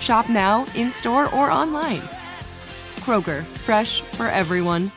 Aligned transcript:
Shop 0.00 0.28
now, 0.28 0.66
in 0.74 0.92
store, 0.92 1.32
or 1.34 1.50
online. 1.50 2.02
Kroger, 3.00 3.44
fresh 3.66 4.00
for 4.02 4.26
everyone. 4.26 4.90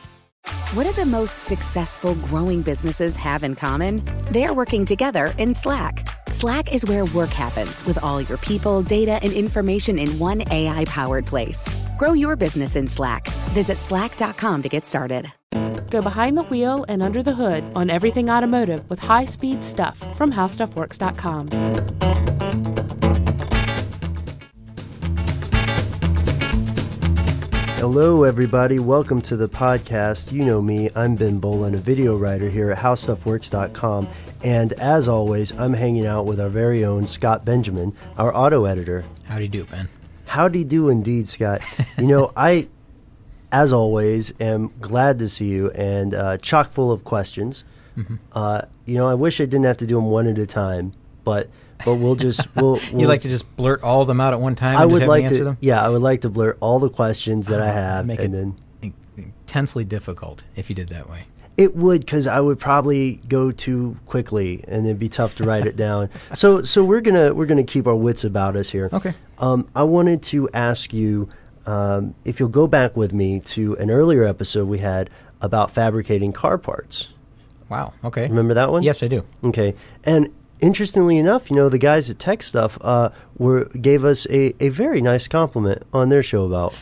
What 0.74 0.84
do 0.84 0.92
the 0.92 1.04
most 1.06 1.40
successful 1.40 2.14
growing 2.14 2.62
businesses 2.62 3.14
have 3.16 3.42
in 3.42 3.54
common? 3.54 4.02
They're 4.30 4.54
working 4.54 4.84
together 4.84 5.34
in 5.38 5.54
Slack. 5.54 6.08
Slack 6.30 6.72
is 6.72 6.86
where 6.86 7.04
work 7.06 7.28
happens 7.30 7.84
with 7.84 8.02
all 8.02 8.22
your 8.22 8.38
people, 8.38 8.82
data, 8.82 9.20
and 9.22 9.32
information 9.32 9.98
in 9.98 10.18
one 10.18 10.42
AI 10.50 10.86
powered 10.86 11.26
place. 11.26 11.68
Grow 11.98 12.14
your 12.14 12.36
business 12.36 12.74
in 12.74 12.88
Slack. 12.88 13.28
Visit 13.52 13.78
slack.com 13.78 14.62
to 14.62 14.68
get 14.68 14.86
started. 14.86 15.30
Go 15.90 16.00
behind 16.00 16.38
the 16.38 16.44
wheel 16.44 16.86
and 16.88 17.02
under 17.02 17.22
the 17.22 17.34
hood 17.34 17.70
on 17.74 17.90
everything 17.90 18.30
automotive 18.30 18.88
with 18.88 18.98
high 18.98 19.26
speed 19.26 19.62
stuff 19.62 19.98
from 20.16 20.32
howstuffworks.com. 20.32 21.50
Hello, 27.82 28.22
everybody. 28.22 28.78
Welcome 28.78 29.20
to 29.22 29.36
the 29.36 29.48
podcast. 29.48 30.30
You 30.30 30.44
know 30.44 30.62
me, 30.62 30.88
I'm 30.94 31.16
Ben 31.16 31.40
Bowlin, 31.40 31.74
a 31.74 31.78
video 31.78 32.16
writer 32.16 32.48
here 32.48 32.70
at 32.70 32.78
HowStuffWorks.com. 32.78 34.08
And 34.44 34.72
as 34.74 35.08
always, 35.08 35.50
I'm 35.58 35.72
hanging 35.72 36.06
out 36.06 36.24
with 36.24 36.38
our 36.38 36.48
very 36.48 36.84
own 36.84 37.06
Scott 37.06 37.44
Benjamin, 37.44 37.92
our 38.16 38.32
auto 38.32 38.66
editor. 38.66 39.04
How 39.24 39.38
do 39.38 39.42
you 39.42 39.48
do, 39.48 39.64
Ben? 39.64 39.88
Howdy 40.26 40.62
do 40.62 40.90
indeed, 40.90 41.26
Scott. 41.26 41.60
you 41.98 42.06
know, 42.06 42.32
I, 42.36 42.68
as 43.50 43.72
always, 43.72 44.32
am 44.38 44.72
glad 44.80 45.18
to 45.18 45.28
see 45.28 45.48
you 45.48 45.72
and 45.72 46.14
uh, 46.14 46.38
chock 46.38 46.70
full 46.70 46.92
of 46.92 47.02
questions. 47.02 47.64
Mm-hmm. 47.98 48.14
Uh, 48.30 48.60
you 48.86 48.94
know, 48.94 49.08
I 49.08 49.14
wish 49.14 49.40
I 49.40 49.44
didn't 49.44 49.64
have 49.64 49.78
to 49.78 49.88
do 49.88 49.96
them 49.96 50.04
one 50.04 50.28
at 50.28 50.38
a 50.38 50.46
time, 50.46 50.92
but 51.24 51.50
but 51.84 51.96
we'll 51.96 52.14
just 52.16 52.46
we'll, 52.56 52.72
we'll 52.92 53.00
you 53.02 53.06
like 53.08 53.22
to 53.22 53.28
just 53.28 53.56
blurt 53.56 53.82
all 53.82 54.02
of 54.02 54.08
them 54.08 54.20
out 54.20 54.32
at 54.32 54.40
one 54.40 54.54
time? 54.54 54.76
I 54.76 54.86
would 54.86 55.06
like 55.06 55.28
to. 55.28 55.44
them? 55.44 55.58
Yeah, 55.60 55.84
I 55.84 55.88
would 55.88 56.02
like 56.02 56.22
to 56.22 56.30
blurt 56.30 56.58
all 56.60 56.78
the 56.78 56.90
questions 56.90 57.46
that 57.48 57.60
I 57.60 57.68
Ah, 57.68 57.72
have, 57.72 58.10
and 58.10 58.20
it 58.20 58.30
then 58.32 58.56
intensely 59.16 59.84
difficult 59.84 60.44
if 60.56 60.68
you 60.70 60.76
did 60.76 60.88
that 60.88 61.08
way. 61.08 61.24
It 61.58 61.76
would 61.76 62.00
because 62.00 62.26
I 62.26 62.40
would 62.40 62.58
probably 62.58 63.16
go 63.28 63.50
too 63.52 63.96
quickly, 64.06 64.64
and 64.66 64.86
it'd 64.86 64.98
be 64.98 65.10
tough 65.10 65.34
to 65.36 65.44
write 65.44 65.66
it 65.66 65.76
down. 65.76 66.08
So, 66.34 66.62
so 66.62 66.82
we're 66.82 67.02
gonna 67.02 67.34
we're 67.34 67.46
gonna 67.46 67.62
keep 67.62 67.86
our 67.86 67.94
wits 67.94 68.24
about 68.24 68.56
us 68.56 68.70
here. 68.70 68.88
Okay. 68.92 69.12
Um, 69.38 69.68
I 69.74 69.82
wanted 69.82 70.22
to 70.24 70.48
ask 70.54 70.94
you 70.94 71.28
um, 71.66 72.14
if 72.24 72.40
you'll 72.40 72.48
go 72.48 72.66
back 72.66 72.96
with 72.96 73.12
me 73.12 73.40
to 73.40 73.76
an 73.76 73.90
earlier 73.90 74.24
episode 74.24 74.66
we 74.66 74.78
had 74.78 75.10
about 75.42 75.70
fabricating 75.70 76.32
car 76.32 76.56
parts. 76.56 77.08
Wow. 77.68 77.92
Okay. 78.02 78.22
Remember 78.28 78.54
that 78.54 78.72
one? 78.72 78.82
Yes, 78.82 79.02
I 79.02 79.08
do. 79.08 79.24
Okay. 79.46 79.74
And 80.04 80.28
interestingly 80.62 81.18
enough, 81.18 81.50
you 81.50 81.56
know, 81.56 81.68
the 81.68 81.78
guys 81.78 82.08
at 82.08 82.18
Tech 82.18 82.42
Stuff 82.42 82.78
uh, 82.80 83.10
were 83.36 83.66
gave 83.80 84.04
us 84.04 84.26
a, 84.30 84.54
a 84.64 84.70
very 84.70 85.02
nice 85.02 85.28
compliment 85.28 85.82
on 85.92 86.08
their 86.08 86.22
show 86.22 86.44
about. 86.46 86.72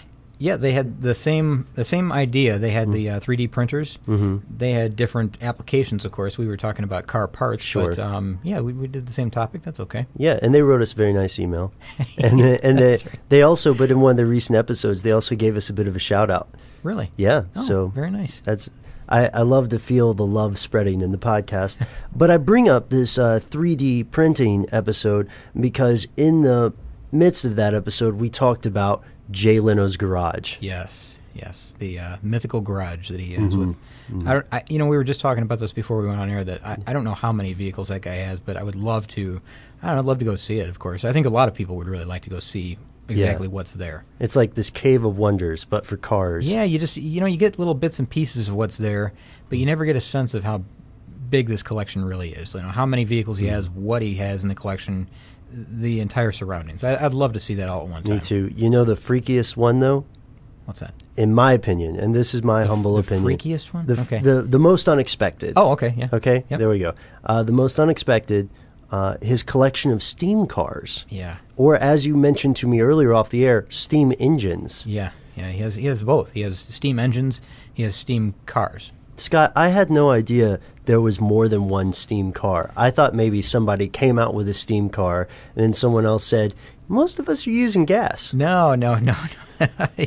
Yeah, 0.43 0.57
they 0.57 0.73
had 0.73 1.03
the 1.03 1.15
same 1.15 1.67
the 1.75 1.85
same 1.85 2.11
idea. 2.13 2.59
They 2.59 2.71
had 2.71 2.91
the 2.93 3.11
uh, 3.11 3.21
3D 3.21 3.51
printers. 3.51 3.99
Mm-hmm. 4.09 4.39
They 4.57 4.73
had 4.73 4.97
different 4.97 5.43
applications, 5.43 6.07
of 6.07 6.13
course. 6.13 6.39
We 6.39 6.47
were 6.49 6.57
talking 6.57 6.83
about 6.83 7.07
car 7.07 7.29
parts, 7.29 7.63
Sure. 7.63 7.91
but 7.91 7.99
um, 7.99 8.39
yeah, 8.43 8.61
we, 8.61 8.73
we 8.73 8.87
did 8.87 9.07
the 9.07 9.13
same 9.13 9.31
topic. 9.31 9.63
That's 9.65 9.81
okay. 9.81 10.07
Yeah, 10.17 10.39
and 10.41 10.55
they 10.55 10.63
wrote 10.63 10.81
us 10.81 10.95
a 10.95 10.97
very 10.97 11.13
nice 11.13 11.39
email, 11.39 11.75
and 12.19 12.41
they, 12.41 12.59
and 12.61 12.79
they, 12.79 12.99
they 13.29 13.43
also, 13.43 13.75
but 13.75 13.91
in 13.91 14.01
one 14.01 14.13
of 14.13 14.17
the 14.17 14.25
recent 14.25 14.57
episodes, 14.57 15.03
they 15.03 15.13
also 15.13 15.35
gave 15.35 15.57
us 15.57 15.69
a 15.69 15.75
bit 15.75 15.87
of 15.87 15.95
a 15.95 15.99
shout 15.99 16.31
out. 16.31 16.49
Really? 16.83 17.11
Yeah, 17.19 17.43
Oh, 17.57 17.63
so 17.67 17.87
very 17.89 18.11
nice. 18.11 18.41
That's 18.43 18.71
I, 19.11 19.27
I 19.35 19.43
love 19.43 19.69
to 19.71 19.79
feel 19.79 20.15
the 20.15 20.27
love 20.27 20.59
spreading 20.59 21.01
in 21.01 21.13
the 21.13 21.19
podcast. 21.19 21.85
but 22.15 22.31
I 22.31 22.37
bring 22.37 22.69
up 22.69 22.91
this 22.91 23.19
uh, 23.19 23.41
3D 23.43 24.11
printing 24.11 24.67
episode 24.73 25.29
because 25.59 26.07
in 26.17 26.43
the 26.43 26.73
midst 27.13 27.45
of 27.45 27.57
that 27.57 27.75
episode, 27.75 28.15
we 28.15 28.31
talked 28.31 28.67
about 28.67 29.03
Jay 29.31 29.61
Leno's 29.61 29.97
garage. 29.97 30.57
Yes, 30.61 31.19
yes, 31.35 31.75
the 31.79 31.99
uh, 31.99 32.17
mythical 32.23 32.61
garage 32.61 33.11
that 33.11 33.21
he 33.21 33.35
has. 33.35 33.57
With, 33.57 33.77
I 34.27 34.33
don't, 34.35 34.47
I, 34.53 34.63
you 34.69 34.79
know, 34.79 34.87
we 34.87 34.97
were 34.97 35.05
just 35.05 35.21
talking 35.21 35.43
about 35.43 35.59
this 35.59 35.73
before 35.73 36.01
we 36.01 36.09
went 36.09 36.21
on 36.21 36.31
air. 36.31 36.43
That 36.45 36.65
I, 36.67 36.79
I 36.87 36.93
don't 36.93 37.05
know 37.05 37.15
how 37.15 37.33
many 37.33 37.53
vehicles 37.53 37.89
that 37.89 38.03
guy 38.03 38.17
has, 38.17 38.41
but 38.41 38.57
I 38.57 38.63
would 38.63 38.77
love 38.77 39.07
to. 39.09 39.41
I 39.83 39.87
don't 39.87 39.97
know, 39.97 40.01
I'd 40.01 40.07
love 40.07 40.19
to 40.19 40.25
go 40.25 40.37
see 40.37 40.59
it. 40.59 40.69
Of 40.69 40.79
course, 40.79 41.05
I 41.05 41.13
think 41.13 41.27
a 41.27 41.31
lot 41.31 41.49
of 41.49 41.55
people 41.55 41.77
would 41.77 41.89
really 41.89 42.05
like 42.05 42.23
to 42.23 42.31
go 42.31 42.39
see 42.41 42.79
exactly 43.11 43.49
what's 43.49 43.75
there. 43.75 44.05
It's 44.19 44.37
like 44.37 44.55
this 44.55 44.71
cave 44.71 45.05
of 45.05 45.19
wonders, 45.19 45.65
but 45.65 45.85
for 45.87 45.97
cars. 45.97 46.51
Yeah, 46.51 46.63
you 46.65 46.79
just 46.79 46.97
you 46.97 47.21
know 47.21 47.27
you 47.27 47.37
get 47.37 47.59
little 47.59 47.75
bits 47.75 47.99
and 47.99 48.09
pieces 48.09 48.49
of 48.49 48.55
what's 48.55 48.79
there, 48.79 49.13
but 49.49 49.59
you 49.59 49.67
never 49.67 49.85
get 49.85 49.97
a 49.97 50.01
sense 50.01 50.35
of 50.35 50.45
how 50.45 50.63
big 51.29 51.47
this 51.49 51.63
collection 51.63 52.05
really 52.05 52.31
is. 52.31 52.55
You 52.55 52.61
know 52.63 52.69
how 52.69 52.87
many 52.87 53.05
vehicles 53.05 53.39
he 53.39 53.47
has, 53.47 53.69
what 53.71 54.03
he 54.03 54.15
has 54.17 54.43
in 54.43 54.49
the 54.49 54.55
collection, 54.55 55.09
the 55.53 56.01
entire 56.01 56.33
surroundings. 56.33 56.83
I, 56.85 57.05
I'd 57.05 57.15
love 57.15 57.33
to 57.35 57.41
see 57.41 57.55
that 57.57 57.69
all 57.69 57.83
at 57.85 57.89
one 57.89 58.03
time. 58.03 58.15
Me 58.15 58.21
too. 58.21 58.53
You 58.57 58.71
know 58.71 58.85
the 58.85 58.95
freakiest 58.95 59.57
one 59.57 59.81
though, 59.81 60.05
What's 60.65 60.81
that? 60.81 60.95
in 61.17 61.35
my 61.35 61.53
opinion, 61.53 61.97
and 61.97 62.15
this 62.15 62.35
is 62.35 62.43
my 62.43 62.65
humble 62.65 62.95
the 62.95 63.01
opinion. 63.01 63.37
freakiest 63.39 63.73
one? 63.75 63.87
The, 63.87 64.01
Okay. 64.01 64.21
the 64.21 64.43
the 64.43 64.59
most 64.59 64.89
unexpected. 64.89 65.55
Oh, 65.57 65.73
okay, 65.73 65.95
yeah. 65.97 66.09
Okay, 66.13 66.45
Yep. 66.49 66.59
there 66.61 66.69
we 66.69 66.79
go. 66.79 66.95
Uh, 67.25 67.43
the 67.43 67.53
most 67.53 67.79
unexpected, 67.81 68.49
uh, 68.91 69.17
his 69.23 69.43
collection 69.43 69.91
of 69.93 70.03
steam 70.03 70.47
cars, 70.47 71.05
Yeah, 71.09 71.39
or 71.57 71.77
as 71.77 72.07
you 72.07 72.17
mentioned 72.17 72.57
to 72.57 72.67
me 72.69 72.81
earlier 72.81 73.13
off 73.15 73.31
the 73.31 73.47
air, 73.47 73.67
steam 73.69 74.13
engines. 74.19 74.85
yeah, 74.87 75.11
yeah. 75.37 75.51
He 75.51 75.59
has 75.61 75.75
he 75.77 75.87
has 75.87 76.03
both. 76.03 76.33
He 76.33 76.41
has 76.43 76.59
steam 76.59 76.99
engines. 76.99 77.41
He 77.73 77.83
has 77.85 77.95
steam 77.97 78.35
cars. 78.47 78.93
Scott, 79.17 79.53
I 79.55 79.69
had 79.69 79.91
no 79.91 80.11
idea 80.11 80.61
there 80.87 81.01
was 81.01 81.21
more 81.21 81.47
than 81.47 81.69
one 81.69 81.93
steam 81.93 82.33
car. 82.33 82.71
I 82.77 82.91
thought 82.91 83.15
maybe 83.15 83.43
somebody 83.43 83.87
came 83.87 84.19
out 84.19 84.35
with 84.35 84.49
a 84.49 84.55
steam 84.55 84.89
car, 84.89 85.29
and 85.55 85.63
then 85.63 85.73
someone 85.75 86.07
else 86.07 86.25
said, 86.25 86.55
"Most 86.89 87.19
of 87.19 87.29
us 87.29 87.47
are 87.47 87.51
using 87.51 87.85
gas." 87.85 88.33
No, 88.33 88.75
no, 88.75 88.95
no, 88.99 89.15
no. 89.61 89.67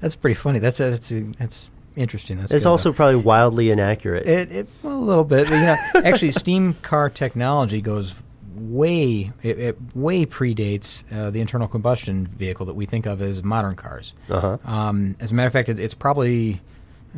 that's 0.00 0.16
pretty 0.16 0.34
funny. 0.34 0.58
That's 0.58 0.80
a, 0.80 0.90
that's 0.90 1.10
a, 1.10 1.20
that's 1.38 1.70
interesting. 1.96 2.38
That's 2.38 2.52
It's 2.52 2.66
also 2.66 2.90
though. 2.90 2.94
probably 2.96 3.16
wildly 3.16 3.70
inaccurate. 3.70 4.26
It, 4.26 4.52
it 4.52 4.68
well, 4.82 4.98
a 4.98 5.00
little 5.00 5.24
bit. 5.24 5.48
But, 5.48 5.54
you 5.54 5.60
know, 5.66 5.76
actually, 6.08 6.32
steam 6.32 6.74
car 6.82 7.08
technology 7.10 7.80
goes 7.80 8.14
way 8.54 9.32
it, 9.42 9.58
it 9.58 9.78
way 9.94 10.24
predates 10.26 11.04
uh, 11.12 11.30
the 11.30 11.40
internal 11.40 11.66
combustion 11.66 12.26
vehicle 12.26 12.66
that 12.66 12.74
we 12.74 12.86
think 12.86 13.06
of 13.06 13.20
as 13.22 13.42
modern 13.42 13.74
cars. 13.74 14.14
Uh-huh. 14.30 14.58
Um, 14.64 15.16
as 15.20 15.30
a 15.32 15.34
matter 15.34 15.46
of 15.48 15.52
fact, 15.52 15.68
it's, 15.68 15.80
it's 15.80 15.94
probably 15.94 16.60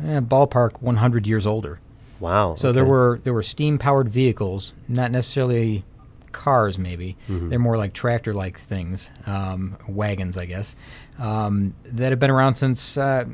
eh, 0.03 0.19
ballpark 0.21 0.81
100 0.81 1.27
years 1.27 1.45
older. 1.45 1.79
wow. 2.19 2.55
So 2.55 2.71
there 2.71 2.85
were 2.85 3.19
there 3.23 3.33
were 3.33 3.43
steam 3.43 3.77
powered 3.77 4.09
vehicles, 4.09 4.73
not 4.87 5.11
necessarily 5.11 5.83
cars. 6.31 6.77
Maybe 6.79 7.15
Mm-hmm. 7.29 7.49
they're 7.49 7.59
more 7.59 7.77
like 7.77 7.93
tractor 7.93 8.33
like 8.33 8.57
things, 8.57 9.11
um, 9.27 9.77
wagons, 9.87 10.37
I 10.37 10.45
guess, 10.45 10.75
um, 11.19 11.73
that 11.85 12.11
have 12.11 12.19
been 12.19 12.31
around 12.31 12.55
since, 12.55 12.97
uh, 12.97 13.25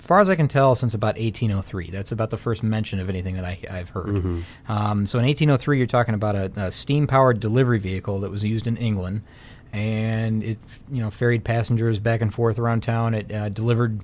far 0.00 0.20
as 0.20 0.28
I 0.28 0.34
can 0.34 0.48
tell, 0.48 0.74
since 0.74 0.94
about 0.94 1.16
1803. 1.16 1.90
That's 1.90 2.12
about 2.12 2.30
the 2.30 2.36
first 2.36 2.62
mention 2.62 3.00
of 3.00 3.08
anything 3.08 3.36
that 3.36 3.44
I, 3.44 3.58
I've 3.70 3.90
heard. 3.90 4.06
Mm-hmm. 4.06 4.40
Um, 4.68 5.06
so 5.06 5.18
in 5.18 5.26
1803, 5.26 5.78
you're 5.78 5.86
talking 5.86 6.14
about 6.14 6.34
a, 6.34 6.52
a 6.56 6.70
steam 6.70 7.06
powered 7.06 7.40
delivery 7.40 7.78
vehicle 7.78 8.20
that 8.20 8.30
was 8.30 8.44
used 8.44 8.66
in 8.66 8.76
England. 8.76 9.22
And 9.72 10.42
it, 10.42 10.58
you 10.90 11.00
know, 11.00 11.10
ferried 11.10 11.44
passengers 11.44 12.00
back 12.00 12.20
and 12.22 12.34
forth 12.34 12.58
around 12.58 12.82
town. 12.82 13.14
It 13.14 13.30
uh, 13.30 13.48
delivered, 13.50 14.02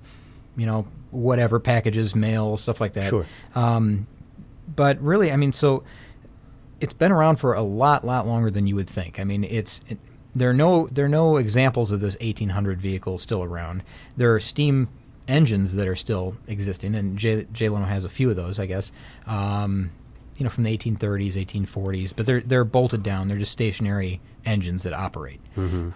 you 0.56 0.66
know, 0.66 0.86
whatever 1.10 1.58
packages, 1.58 2.14
mail, 2.14 2.56
stuff 2.56 2.80
like 2.80 2.92
that. 2.92 3.08
Sure. 3.08 3.26
Um, 3.54 4.06
but 4.74 5.00
really, 5.00 5.32
I 5.32 5.36
mean, 5.36 5.52
so 5.52 5.82
it's 6.80 6.94
been 6.94 7.12
around 7.12 7.36
for 7.36 7.54
a 7.54 7.62
lot, 7.62 8.04
lot 8.04 8.26
longer 8.26 8.50
than 8.50 8.66
you 8.66 8.76
would 8.76 8.88
think. 8.88 9.18
I 9.18 9.24
mean, 9.24 9.44
it's 9.44 9.80
it, 9.88 9.98
there 10.34 10.50
are 10.50 10.54
no 10.54 10.86
there 10.88 11.06
are 11.06 11.08
no 11.08 11.36
examples 11.36 11.90
of 11.90 12.00
this 12.00 12.14
1800 12.20 12.80
vehicle 12.80 13.18
still 13.18 13.42
around. 13.42 13.82
There 14.16 14.34
are 14.34 14.40
steam 14.40 14.88
engines 15.28 15.74
that 15.74 15.88
are 15.88 15.96
still 15.96 16.36
existing, 16.46 16.94
and 16.94 17.18
Jay, 17.18 17.46
Jay 17.52 17.68
Leno 17.68 17.86
has 17.86 18.04
a 18.04 18.08
few 18.08 18.30
of 18.30 18.36
those, 18.36 18.58
I 18.58 18.66
guess. 18.66 18.92
Um, 19.26 19.90
you 20.38 20.44
know, 20.44 20.50
from 20.50 20.64
the 20.64 20.76
1830s, 20.76 21.32
1840s, 21.34 22.12
but 22.14 22.26
they're 22.26 22.40
they're 22.42 22.64
bolted 22.64 23.02
down. 23.02 23.28
They're 23.28 23.38
just 23.38 23.52
stationary 23.52 24.20
engines 24.44 24.82
that 24.82 24.92
operate. 24.92 25.40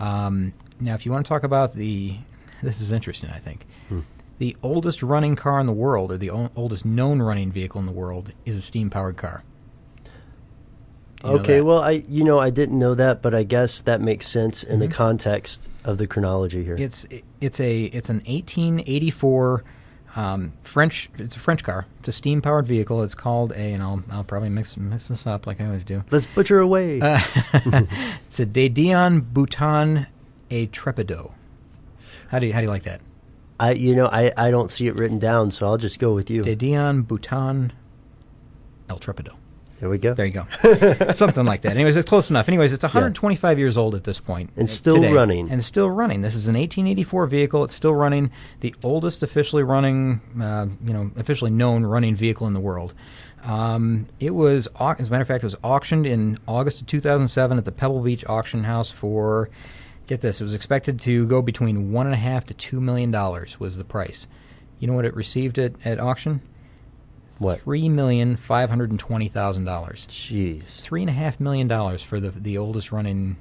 Um, 0.02 0.54
now, 0.80 0.94
if 0.94 1.04
you 1.04 1.12
want 1.12 1.26
to 1.26 1.28
talk 1.28 1.42
about 1.42 1.74
the, 1.74 2.16
this 2.62 2.80
is 2.80 2.90
interesting. 2.90 3.28
I 3.30 3.38
think 3.38 3.66
the 4.38 4.56
oldest 4.62 5.02
running 5.02 5.36
car 5.36 5.60
in 5.60 5.66
the 5.66 5.72
world, 5.74 6.10
or 6.10 6.16
the 6.16 6.30
o- 6.30 6.50
oldest 6.56 6.86
known 6.86 7.20
running 7.20 7.52
vehicle 7.52 7.78
in 7.80 7.86
the 7.86 7.92
world, 7.92 8.32
is 8.46 8.56
a 8.56 8.62
steam 8.62 8.88
powered 8.88 9.18
car. 9.18 9.44
You 11.24 11.30
Okay, 11.32 11.60
well, 11.60 11.80
I 11.80 12.02
you 12.08 12.24
know 12.24 12.38
I 12.38 12.50
didn't 12.50 12.78
know 12.78 12.94
that, 12.94 13.20
but 13.22 13.34
I 13.34 13.42
guess 13.42 13.82
that 13.82 14.00
makes 14.00 14.26
sense 14.26 14.62
in 14.62 14.78
Mm-hmm. 14.78 14.80
the 14.80 14.88
context 14.88 15.68
of 15.84 15.98
the 15.98 16.06
chronology 16.06 16.64
here. 16.64 16.76
It's 16.78 17.06
it's 17.40 17.60
a 17.60 17.84
it's 17.84 18.08
an 18.08 18.22
1884 18.26 19.64
um, 20.16 20.52
French. 20.62 21.08
It's 21.18 21.36
a 21.36 21.38
French 21.38 21.62
car. 21.62 21.86
It's 22.00 22.08
a 22.08 22.12
steam 22.12 22.40
powered 22.42 22.66
vehicle. 22.66 23.02
It's 23.02 23.14
called 23.14 23.52
a, 23.52 23.58
and 23.58 23.82
I'll 23.82 24.02
I'll 24.10 24.24
probably 24.24 24.48
mix 24.48 24.76
mix 24.76 25.08
this 25.08 25.26
up 25.26 25.46
like 25.46 25.60
I 25.60 25.66
always 25.66 25.84
do. 25.84 26.02
Let's 26.10 26.26
butcher 26.26 26.58
away. 26.58 27.00
Uh, 27.00 27.20
It's 28.26 28.40
a 28.40 28.46
De 28.46 28.68
Dion 28.68 29.20
Bouton 29.20 30.06
a 30.50 30.66
Trepido. 30.68 31.32
How 32.28 32.38
do 32.38 32.46
you 32.46 32.52
how 32.52 32.60
do 32.60 32.64
you 32.64 32.70
like 32.70 32.84
that? 32.84 33.00
I 33.60 33.72
you 33.72 33.94
know 33.94 34.06
I 34.06 34.32
I 34.36 34.50
don't 34.50 34.70
see 34.70 34.86
it 34.88 34.94
written 34.96 35.18
down, 35.18 35.50
so 35.50 35.66
I'll 35.66 35.76
just 35.78 35.98
go 35.98 36.14
with 36.14 36.30
you. 36.30 36.42
De 36.42 36.56
Dion 36.56 37.02
Bouton 37.02 37.72
El 38.88 38.98
Trepido. 38.98 39.34
There 39.80 39.88
we 39.88 39.96
go. 39.96 40.12
There 40.12 40.26
you 40.26 40.32
go. 40.32 41.12
Something 41.12 41.46
like 41.46 41.62
that. 41.62 41.72
Anyways, 41.72 41.96
it's 41.96 42.08
close 42.08 42.28
enough. 42.28 42.48
Anyways, 42.48 42.74
it's 42.74 42.82
125 42.82 43.58
years 43.58 43.78
old 43.78 43.94
at 43.94 44.04
this 44.04 44.20
point. 44.20 44.50
And 44.54 44.68
still 44.68 44.96
today. 44.96 45.12
running. 45.12 45.50
And 45.50 45.62
still 45.62 45.88
running. 45.90 46.20
This 46.20 46.34
is 46.34 46.48
an 46.48 46.54
1884 46.54 47.26
vehicle. 47.26 47.64
It's 47.64 47.74
still 47.74 47.94
running. 47.94 48.30
The 48.60 48.74
oldest 48.82 49.22
officially 49.22 49.62
running, 49.62 50.20
uh, 50.40 50.66
you 50.84 50.92
know, 50.92 51.10
officially 51.16 51.50
known 51.50 51.84
running 51.86 52.14
vehicle 52.14 52.46
in 52.46 52.52
the 52.52 52.60
world. 52.60 52.92
Um, 53.42 54.06
it 54.20 54.34
was, 54.34 54.68
au- 54.78 54.94
as 54.98 55.08
a 55.08 55.10
matter 55.10 55.22
of 55.22 55.28
fact, 55.28 55.42
it 55.42 55.46
was 55.46 55.56
auctioned 55.64 56.04
in 56.06 56.38
August 56.46 56.82
of 56.82 56.86
2007 56.86 57.56
at 57.56 57.64
the 57.64 57.72
Pebble 57.72 58.00
Beach 58.00 58.22
Auction 58.28 58.64
House 58.64 58.90
for, 58.90 59.48
get 60.06 60.20
this, 60.20 60.42
it 60.42 60.44
was 60.44 60.52
expected 60.52 61.00
to 61.00 61.26
go 61.26 61.40
between 61.40 61.90
one 61.90 62.04
and 62.06 62.14
a 62.14 62.18
half 62.18 62.44
to 62.46 62.54
two 62.54 62.82
million 62.82 63.10
dollars 63.10 63.58
was 63.58 63.78
the 63.78 63.84
price. 63.84 64.26
You 64.78 64.88
know 64.88 64.94
what 64.94 65.06
it 65.06 65.14
received 65.16 65.58
at, 65.58 65.72
at 65.86 65.98
auction? 65.98 66.42
What? 67.40 67.62
Three 67.62 67.88
million 67.88 68.36
five 68.36 68.68
hundred 68.68 68.90
and 68.90 69.00
twenty 69.00 69.28
thousand 69.28 69.64
dollars. 69.64 70.06
Jeez. 70.10 70.80
Three 70.80 71.00
and 71.00 71.10
a 71.10 71.14
half 71.14 71.40
million 71.40 71.66
dollars 71.66 72.02
for 72.02 72.20
the 72.20 72.30
the 72.30 72.58
oldest 72.58 72.92
running 72.92 73.36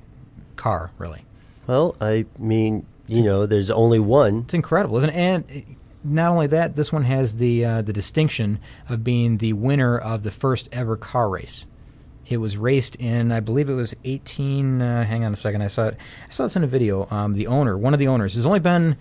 car, 0.56 0.92
really. 0.98 1.26
Well, 1.68 1.96
I 2.02 2.26
mean, 2.38 2.86
you 3.08 3.24
know, 3.24 3.46
there's 3.46 3.70
only 3.70 4.00
one. 4.00 4.40
It's 4.46 4.54
incredible, 4.54 4.98
isn't 4.98 5.10
it? 5.10 5.16
And 5.16 5.44
uh, 5.44 5.74
not 6.04 6.32
only 6.32 6.48
that, 6.48 6.76
this 6.76 6.94
one 6.94 7.04
has 7.04 7.36
the 7.36 7.66
uh, 7.66 7.82
the 7.82 7.94
distinction 7.94 8.60
of 8.88 9.04
being 9.04 9.38
the 9.38 9.54
winner 9.54 9.98
of 9.98 10.24
the 10.24 10.32
first 10.32 10.70
ever 10.72 10.96
car 10.96 11.30
race. 11.30 11.66
It 12.26 12.38
was 12.38 12.58
raced 12.58 12.96
in, 12.98 13.32
I 13.32 13.40
believe 13.40 13.70
it 13.70 13.74
was 13.74 13.96
18. 14.04 14.82
Uh, 14.82 15.04
hang 15.04 15.24
on 15.24 15.34
a 15.34 15.36
second, 15.36 15.64
I 15.64 15.68
saw 15.68 15.88
it. 15.88 15.98
I 16.28 16.32
saw 16.32 16.44
this 16.44 16.56
in 16.56 16.64
a 16.64 16.68
video. 16.68 17.08
Um, 17.10 17.34
the 17.34 17.48
owner, 17.48 17.76
one 17.78 17.94
of 17.94 18.00
the 18.00 18.08
owners, 18.08 18.36
has 18.36 18.46
only 18.46 18.60
been 18.60 18.98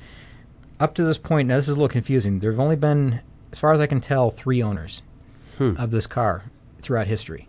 up 0.80 0.94
to 0.94 1.04
this 1.04 1.18
point. 1.18 1.48
Now 1.48 1.56
this 1.56 1.64
is 1.68 1.70
a 1.70 1.74
little 1.74 1.88
confusing. 1.88 2.40
There 2.40 2.50
have 2.50 2.60
only 2.60 2.76
been, 2.76 3.20
as 3.52 3.58
far 3.58 3.72
as 3.72 3.80
I 3.80 3.86
can 3.86 4.00
tell, 4.00 4.30
three 4.30 4.62
owners 4.62 5.02
of 5.76 5.90
this 5.90 6.06
car 6.06 6.44
throughout 6.82 7.06
history. 7.08 7.48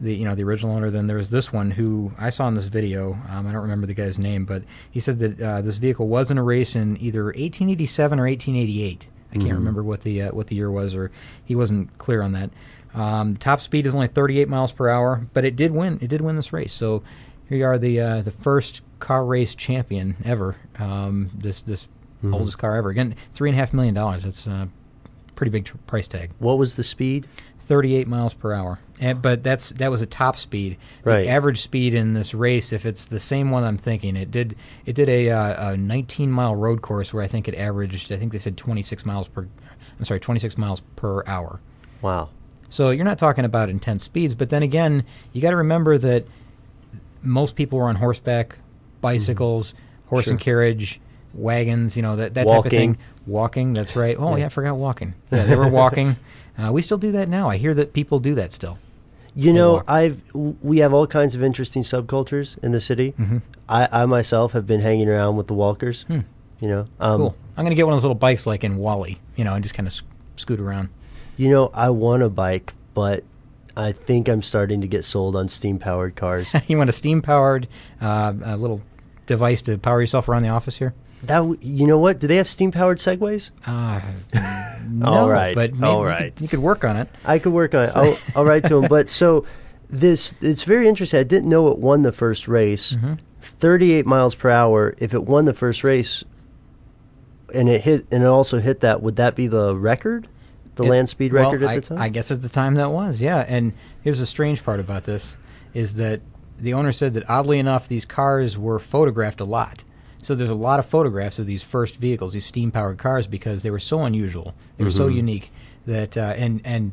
The 0.00 0.14
you 0.14 0.24
know 0.24 0.34
the 0.34 0.44
original 0.44 0.74
owner. 0.74 0.90
Then 0.90 1.06
there 1.06 1.18
was 1.18 1.28
this 1.28 1.52
one 1.52 1.72
who 1.72 2.12
I 2.18 2.30
saw 2.30 2.48
in 2.48 2.54
this 2.54 2.66
video. 2.68 3.18
Um, 3.28 3.46
I 3.46 3.52
don't 3.52 3.60
remember 3.62 3.86
the 3.86 3.92
guy's 3.94 4.18
name, 4.18 4.46
but 4.46 4.62
he 4.90 4.98
said 4.98 5.18
that 5.18 5.40
uh, 5.40 5.60
this 5.60 5.76
vehicle 5.76 6.08
was 6.08 6.30
in 6.30 6.38
a 6.38 6.42
race 6.42 6.74
in 6.74 6.96
either 7.02 7.24
1887 7.24 8.18
or 8.18 8.24
1888. 8.24 9.08
I 9.32 9.36
can't 9.36 9.52
remember 9.58 9.82
what 9.82 10.02
the 10.02 10.22
uh, 10.22 10.30
what 10.32 10.46
the 10.46 10.56
year 10.56 10.70
was, 10.70 10.94
or 10.94 11.10
he 11.44 11.54
wasn't 11.54 11.96
clear 11.98 12.22
on 12.22 12.32
that. 12.32 12.50
Um, 12.94 13.36
top 13.36 13.60
speed 13.60 13.86
is 13.86 13.94
only 13.94 14.08
38 14.08 14.48
miles 14.48 14.72
per 14.72 14.88
hour, 14.88 15.26
but 15.34 15.44
it 15.44 15.54
did 15.54 15.70
win. 15.72 15.98
It 16.00 16.08
did 16.08 16.22
win 16.22 16.34
this 16.36 16.52
race. 16.52 16.72
So 16.72 17.02
here 17.48 17.58
you 17.58 17.64
are, 17.66 17.78
the 17.78 18.00
uh, 18.00 18.22
the 18.22 18.30
first 18.32 18.80
car 19.00 19.24
race 19.24 19.54
champion 19.54 20.16
ever. 20.24 20.56
Um, 20.78 21.30
this 21.34 21.60
this 21.62 21.88
oldest 22.32 22.58
car 22.58 22.74
ever. 22.76 22.88
Again, 22.88 23.14
three 23.34 23.50
and 23.50 23.56
a 23.56 23.60
half 23.60 23.72
million 23.74 23.94
dollars. 23.94 24.22
That's 24.24 24.46
a 24.46 24.68
pretty 25.40 25.50
big 25.50 25.64
tr- 25.64 25.78
price 25.86 26.06
tag. 26.06 26.32
What 26.38 26.58
was 26.58 26.74
the 26.74 26.84
speed? 26.84 27.26
38 27.60 28.06
miles 28.06 28.34
per 28.34 28.52
hour. 28.52 28.78
And, 29.00 29.22
but 29.22 29.42
that's 29.42 29.70
that 29.70 29.90
was 29.90 30.02
a 30.02 30.06
top 30.06 30.36
speed. 30.36 30.76
Right. 31.02 31.22
The 31.22 31.28
average 31.30 31.62
speed 31.62 31.94
in 31.94 32.12
this 32.12 32.34
race, 32.34 32.74
if 32.74 32.84
it's 32.84 33.06
the 33.06 33.18
same 33.18 33.50
one 33.50 33.64
I'm 33.64 33.78
thinking, 33.78 34.16
it 34.16 34.30
did 34.30 34.54
it 34.84 34.94
did 34.94 35.08
a, 35.08 35.30
uh, 35.30 35.70
a 35.70 35.76
19 35.78 36.30
mile 36.30 36.54
road 36.54 36.82
course 36.82 37.14
where 37.14 37.22
I 37.22 37.26
think 37.26 37.48
it 37.48 37.54
averaged. 37.54 38.12
I 38.12 38.18
think 38.18 38.32
they 38.32 38.38
said 38.38 38.58
26 38.58 39.06
miles 39.06 39.28
per. 39.28 39.48
I'm 39.98 40.04
sorry, 40.04 40.20
26 40.20 40.58
miles 40.58 40.80
per 40.96 41.24
hour. 41.26 41.58
Wow. 42.02 42.28
So 42.68 42.90
you're 42.90 43.06
not 43.06 43.16
talking 43.16 43.46
about 43.46 43.70
intense 43.70 44.04
speeds, 44.04 44.34
but 44.34 44.50
then 44.50 44.62
again, 44.62 45.06
you 45.32 45.40
got 45.40 45.50
to 45.50 45.56
remember 45.56 45.96
that 45.96 46.26
most 47.22 47.56
people 47.56 47.78
were 47.78 47.86
on 47.86 47.96
horseback, 47.96 48.58
bicycles, 49.00 49.72
horse 50.06 50.26
and 50.26 50.38
carriage, 50.38 51.00
wagons, 51.34 51.96
you 51.96 52.02
know 52.02 52.16
that 52.16 52.34
that 52.34 52.44
type 52.44 52.50
of 52.50 52.64
Walking. 52.64 52.70
thing. 52.70 52.98
Walking, 53.26 53.72
that's 53.72 53.94
right. 53.96 54.16
Oh 54.18 54.36
yeah, 54.36 54.46
I 54.46 54.48
forgot 54.48 54.76
walking. 54.76 55.14
Yeah, 55.30 55.44
they 55.44 55.56
were 55.56 55.68
walking. 55.68 56.16
Uh, 56.58 56.70
we 56.70 56.82
still 56.82 56.98
do 56.98 57.12
that 57.12 57.26
now. 57.26 57.48
I 57.48 57.56
hear 57.56 57.72
that 57.72 57.94
people 57.94 58.18
do 58.18 58.34
that 58.34 58.52
still. 58.52 58.76
You 59.34 59.54
know, 59.54 59.74
walk. 59.74 59.84
I've 59.88 60.20
we 60.34 60.78
have 60.78 60.92
all 60.92 61.06
kinds 61.06 61.34
of 61.34 61.42
interesting 61.42 61.82
subcultures 61.82 62.58
in 62.62 62.72
the 62.72 62.80
city. 62.80 63.14
Mm-hmm. 63.18 63.38
I, 63.66 63.88
I 63.90 64.04
myself 64.04 64.52
have 64.52 64.66
been 64.66 64.80
hanging 64.82 65.08
around 65.08 65.36
with 65.36 65.46
the 65.46 65.54
walkers. 65.54 66.04
You 66.10 66.22
know, 66.60 66.80
um, 66.98 67.12
Hmm. 67.20 67.22
Cool. 67.22 67.36
I'm 67.56 67.64
gonna 67.64 67.74
get 67.76 67.86
one 67.86 67.94
of 67.94 67.96
those 67.96 68.04
little 68.04 68.14
bikes 68.16 68.46
like 68.46 68.62
in 68.62 68.76
WALL-E, 68.76 69.18
you 69.36 69.44
know, 69.44 69.54
and 69.54 69.62
just 69.62 69.74
kind 69.74 69.86
of 69.86 69.92
sc- 69.94 70.04
scoot 70.36 70.60
around. 70.60 70.90
You 71.38 71.48
know, 71.48 71.70
I 71.72 71.88
want 71.88 72.22
a 72.22 72.28
bike, 72.28 72.74
but 72.92 73.24
I 73.74 73.92
think 73.92 74.28
I'm 74.28 74.42
starting 74.42 74.82
to 74.82 74.86
get 74.88 75.04
sold 75.04 75.36
on 75.36 75.48
steam 75.48 75.78
powered 75.78 76.14
cars. 76.14 76.50
you 76.68 76.76
want 76.76 76.90
a 76.90 76.92
steam 76.92 77.22
powered 77.22 77.68
uh, 78.02 78.34
little 78.58 78.82
device 79.24 79.62
to 79.62 79.78
power 79.78 80.00
yourself 80.02 80.28
around 80.28 80.42
the 80.42 80.50
office 80.50 80.76
here? 80.76 80.92
That 81.22 81.38
w- 81.38 81.58
you 81.60 81.86
know 81.86 81.98
what? 81.98 82.18
Do 82.18 82.26
they 82.26 82.36
have 82.36 82.48
steam 82.48 82.70
powered 82.72 82.98
segways? 82.98 83.50
Uh, 83.66 84.00
no, 84.88 85.06
All 85.06 85.28
right, 85.28 85.54
but 85.54 85.70
all 85.82 86.08
you 86.08 86.16
could- 86.30 86.40
you 86.42 86.48
could 86.48 86.58
work 86.60 86.84
on 86.84 86.96
it. 86.96 87.08
I 87.24 87.38
could 87.38 87.52
work 87.52 87.74
on 87.74 87.84
it. 87.84 87.96
I'll, 87.96 88.18
I'll 88.36 88.44
write 88.44 88.64
to 88.64 88.76
him. 88.78 88.84
But 88.88 89.08
so 89.10 89.44
this 89.88 90.34
it's 90.40 90.62
very 90.62 90.88
interesting. 90.88 91.20
I 91.20 91.24
didn't 91.24 91.48
know 91.48 91.68
it 91.68 91.78
won 91.78 92.02
the 92.02 92.12
first 92.12 92.48
race. 92.48 92.92
Mm-hmm. 92.92 93.14
38 93.40 94.06
miles 94.06 94.34
per 94.34 94.50
hour. 94.50 94.94
If 94.98 95.14
it 95.14 95.24
won 95.24 95.44
the 95.46 95.54
first 95.54 95.82
race, 95.84 96.24
and 97.54 97.68
it 97.68 97.82
hit 97.82 98.06
and 98.10 98.22
it 98.22 98.26
also 98.26 98.58
hit 98.58 98.80
that, 98.80 99.02
would 99.02 99.16
that 99.16 99.34
be 99.36 99.46
the 99.46 99.74
record? 99.76 100.28
The 100.76 100.84
It- 100.84 100.88
land 100.88 101.08
speed 101.08 101.32
well, 101.32 101.50
record 101.50 101.64
at 101.64 101.68
I, 101.70 101.74
the 101.76 101.80
time? 101.82 101.98
I 101.98 102.08
guess 102.08 102.30
at 102.30 102.42
the 102.42 102.48
time 102.48 102.74
that 102.74 102.90
was, 102.92 103.20
yeah. 103.20 103.44
And 103.46 103.72
here's 104.02 104.20
the 104.20 104.26
strange 104.26 104.64
part 104.64 104.80
about 104.80 105.04
this 105.04 105.34
is 105.74 105.94
that 105.94 106.20
the 106.58 106.72
owner 106.74 106.92
said 106.92 107.14
that 107.14 107.28
oddly 107.28 107.58
enough, 107.58 107.88
these 107.88 108.04
cars 108.04 108.56
were 108.58 108.78
photographed 108.78 109.40
a 109.40 109.44
lot. 109.44 109.84
So 110.22 110.34
there's 110.34 110.50
a 110.50 110.54
lot 110.54 110.78
of 110.78 110.86
photographs 110.86 111.38
of 111.38 111.46
these 111.46 111.62
first 111.62 111.96
vehicles, 111.96 112.32
these 112.34 112.44
steam-powered 112.44 112.98
cars, 112.98 113.26
because 113.26 113.62
they 113.62 113.70
were 113.70 113.78
so 113.78 114.02
unusual, 114.04 114.54
they 114.76 114.84
were 114.84 114.90
so 114.90 115.06
Mm-hmm. 115.06 115.16
unique 115.16 115.52
that, 115.86 116.16
uh, 116.18 116.34
and 116.36 116.60
and 116.64 116.92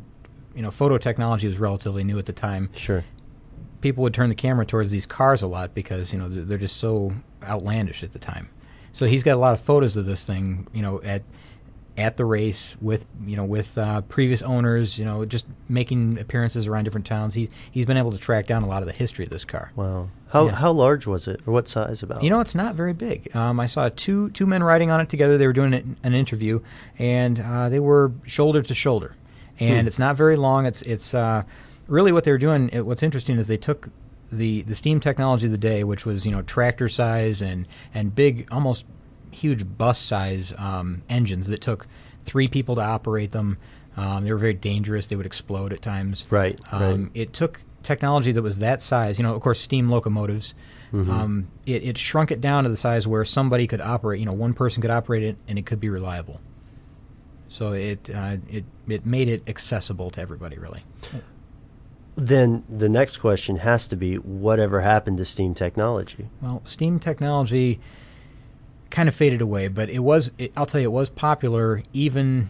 you 0.56 0.62
know, 0.62 0.72
photo 0.72 0.98
technology 0.98 1.48
was 1.48 1.58
relatively 1.58 2.04
new 2.04 2.18
at 2.18 2.26
the 2.26 2.34
time. 2.34 2.70
sure. 2.76 3.04
People 3.82 4.02
would 4.04 4.14
turn 4.14 4.30
the 4.30 4.36
camera 4.36 4.66
towards 4.66 4.90
these 4.92 5.06
cars 5.06 5.42
a 5.44 5.48
lot 5.48 5.76
because 5.76 6.12
you 6.12 6.18
know 6.20 6.30
they're, 6.30 6.44
they're 6.46 6.58
just 6.58 6.78
so 6.78 7.14
outlandish 7.44 8.02
at 8.04 8.12
the 8.14 8.20
time. 8.20 8.50
So 8.92 9.06
he's 9.06 9.22
got 9.24 9.36
a 9.36 9.40
lot 9.40 9.54
of 9.54 9.60
photos 9.62 9.96
of 9.98 10.06
this 10.08 10.24
thing, 10.26 10.68
you 10.74 10.82
know, 10.82 11.00
at 11.04 11.22
at 11.96 12.16
the 12.18 12.26
race 12.26 12.76
with 12.82 13.06
you 13.26 13.36
know 13.36 13.46
with 13.46 13.78
uh, 13.78 14.02
previous 14.02 14.42
owners, 14.42 14.98
you 14.98 15.06
know, 15.06 15.26
just 15.26 15.46
making 15.70 16.18
appearances 16.18 16.66
around 16.66 16.86
different 16.86 17.06
towns. 17.06 17.36
He 17.36 17.50
he's 17.70 17.86
been 17.86 17.98
able 17.98 18.12
to 18.12 18.18
track 18.18 18.48
down 18.48 18.64
a 18.64 18.68
lot 18.68 18.82
of 18.82 18.88
the 18.88 18.94
history 18.94 19.26
of 19.26 19.30
this 19.30 19.46
car. 19.46 19.72
Wow. 19.76 20.10
How 20.30 20.48
Yeah. 20.48 20.56
how 20.56 20.72
large 20.72 21.08
was 21.08 21.28
it, 21.28 21.42
or 21.48 21.54
what 21.54 21.68
size 21.68 22.04
about? 22.04 22.22
You 22.24 22.30
know, 22.30 22.42
it's 22.42 22.54
not 22.56 22.76
very 22.76 22.94
big. 22.94 23.34
Um, 23.36 23.60
I 23.60 23.66
saw 23.66 23.90
two 23.96 24.30
two 24.32 24.46
men 24.46 24.62
riding 24.64 24.92
on 24.92 25.00
it 25.00 25.10
together. 25.10 25.38
They 25.38 25.48
were 25.48 25.54
doing 25.54 25.74
an, 25.74 25.98
an 26.04 26.14
interview, 26.14 26.60
and 27.00 27.40
uh, 27.40 27.70
they 27.70 27.80
were 27.80 28.12
shoulder 28.26 28.62
to 28.62 28.76
shoulder. 28.76 29.16
And 29.60 29.88
it's 29.88 29.98
not 29.98 30.16
very 30.18 30.36
long. 30.36 30.66
It's 30.66 30.82
it's 30.84 31.14
uh, 31.14 31.44
really 31.88 32.12
what 32.12 32.24
they 32.26 32.32
were 32.32 32.38
doing. 32.38 32.70
It, 32.74 32.86
what's 32.86 33.02
interesting 33.04 33.38
is 33.38 33.48
they 33.48 33.58
took 33.58 33.90
the 34.32 34.62
the 34.64 34.76
steam 34.76 35.00
technology 35.00 35.46
of 35.48 35.52
the 35.52 35.58
day, 35.58 35.84
which 35.84 36.06
was 36.06 36.26
you 36.26 36.32
know 36.32 36.42
tractor 36.44 36.90
size 36.90 37.42
and 37.42 37.66
and 37.94 38.14
big, 38.14 38.48
almost 38.52 38.86
huge 39.32 39.66
bus 39.78 39.98
size 40.00 40.54
um, 40.58 41.02
engines 41.10 41.48
that 41.48 41.62
took 41.62 41.88
three 42.26 42.48
people 42.48 42.76
to 42.76 42.82
operate 42.82 43.32
them. 43.32 43.58
Um, 43.96 44.26
they 44.26 44.32
were 44.32 44.38
very 44.38 44.54
dangerous. 44.54 45.08
They 45.08 45.16
would 45.16 45.26
explode 45.26 45.74
at 45.74 45.82
times. 45.82 46.28
Right, 46.30 46.60
Um, 46.72 46.82
right. 47.04 47.12
It 47.16 47.34
took 47.34 47.62
technology 47.88 48.32
that 48.32 48.44
was 48.44 48.60
that 48.60 48.82
size. 48.82 49.18
You 49.18 49.24
know, 49.24 49.34
of 49.34 49.42
course, 49.42 49.60
steam 49.60 49.90
locomotives. 49.90 50.54
Um, 50.94 51.50
it, 51.66 51.84
it 51.84 51.98
shrunk 51.98 52.32
it 52.32 52.40
down 52.40 52.64
to 52.64 52.70
the 52.70 52.78
size 52.78 53.06
where 53.06 53.26
somebody 53.26 53.68
could 53.68 53.82
operate. 53.82 54.20
You 54.20 54.26
know, 54.26 54.34
one 54.34 54.54
person 54.54 54.82
could 54.82 54.92
operate 54.92 55.24
it, 55.24 55.38
and 55.48 55.58
it 55.60 55.66
could 55.66 55.80
be 55.80 55.90
reliable. 55.90 56.40
So 57.50 57.74
it 57.74 58.10
uh, 58.14 58.38
it 58.50 58.64
it 58.88 59.06
made 59.06 59.28
it 59.28 59.44
accessible 59.48 60.12
to 60.12 60.22
everybody, 60.22 60.58
really. 60.58 60.84
Then 62.16 62.64
the 62.68 62.90
next 62.90 63.18
question 63.18 63.58
has 63.58 63.86
to 63.88 63.96
be, 63.96 64.16
whatever 64.16 64.82
happened 64.82 65.18
to 65.18 65.26
steam 65.26 65.54
technology? 65.54 66.30
Well, 66.42 66.62
steam 66.66 67.00
technology 67.00 67.80
kind 68.90 69.08
of 69.08 69.14
faded 69.14 69.42
away. 69.42 69.68
But 69.68 69.92
it 69.92 70.00
was, 70.00 70.32
it, 70.40 70.52
I'll 70.58 70.66
tell 70.66 70.82
you, 70.82 70.88
it 70.88 70.92
was 70.92 71.10
popular 71.10 71.84
even 71.94 72.50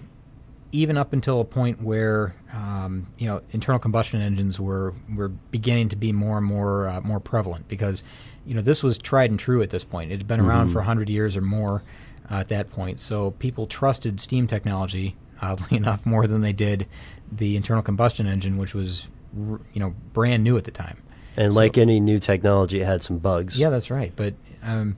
even 0.72 0.98
up 0.98 1.14
until 1.14 1.40
a 1.42 1.46
point 1.46 1.82
where 1.82 2.36
um, 2.54 3.08
you 3.18 3.26
know 3.28 3.42
internal 3.52 3.80
combustion 3.80 4.22
engines 4.22 4.60
were 4.60 4.94
were 5.16 5.30
beginning 5.30 5.90
to 5.90 5.96
be 5.96 6.12
more 6.12 6.38
and 6.38 6.46
more 6.46 6.88
uh, 6.88 7.02
more 7.02 7.20
prevalent 7.20 7.68
because 7.68 8.04
you 8.46 8.54
know 8.54 8.62
this 8.62 8.84
was 8.84 8.98
tried 8.98 9.30
and 9.30 9.40
true 9.40 9.62
at 9.62 9.70
this 9.70 9.84
point. 9.84 10.12
It 10.12 10.18
had 10.18 10.28
been 10.28 10.40
around 10.40 10.70
for 10.70 10.82
hundred 10.82 11.10
years 11.10 11.36
or 11.38 11.42
more 11.42 11.84
uh, 12.30 12.36
at 12.36 12.50
that 12.50 12.70
point, 12.70 13.00
so 13.00 13.32
people 13.32 13.68
trusted 13.68 14.20
steam 14.20 14.48
technology 14.48 15.16
oddly 15.42 15.78
enough 15.78 16.06
more 16.06 16.28
than 16.28 16.42
they 16.42 16.54
did 16.54 16.88
the 17.32 17.56
internal 17.56 17.84
combustion 17.84 18.28
engine, 18.28 18.58
which 18.58 18.74
was 18.74 19.08
r- 19.50 19.60
you 19.74 19.80
know 19.80 19.94
brand 20.14 20.44
new 20.44 20.58
at 20.58 20.64
the 20.66 20.72
time. 20.72 20.98
And 21.36 21.54
So- 21.54 21.60
like 21.60 21.78
any 21.78 22.00
new 22.00 22.20
technology, 22.20 22.82
it 22.82 22.86
had 22.86 23.02
some 23.02 23.20
bugs. 23.20 23.60
Yeah, 23.60 23.70
that's 23.70 23.90
right. 23.92 24.12
But 24.16 24.34
um, 24.64 24.98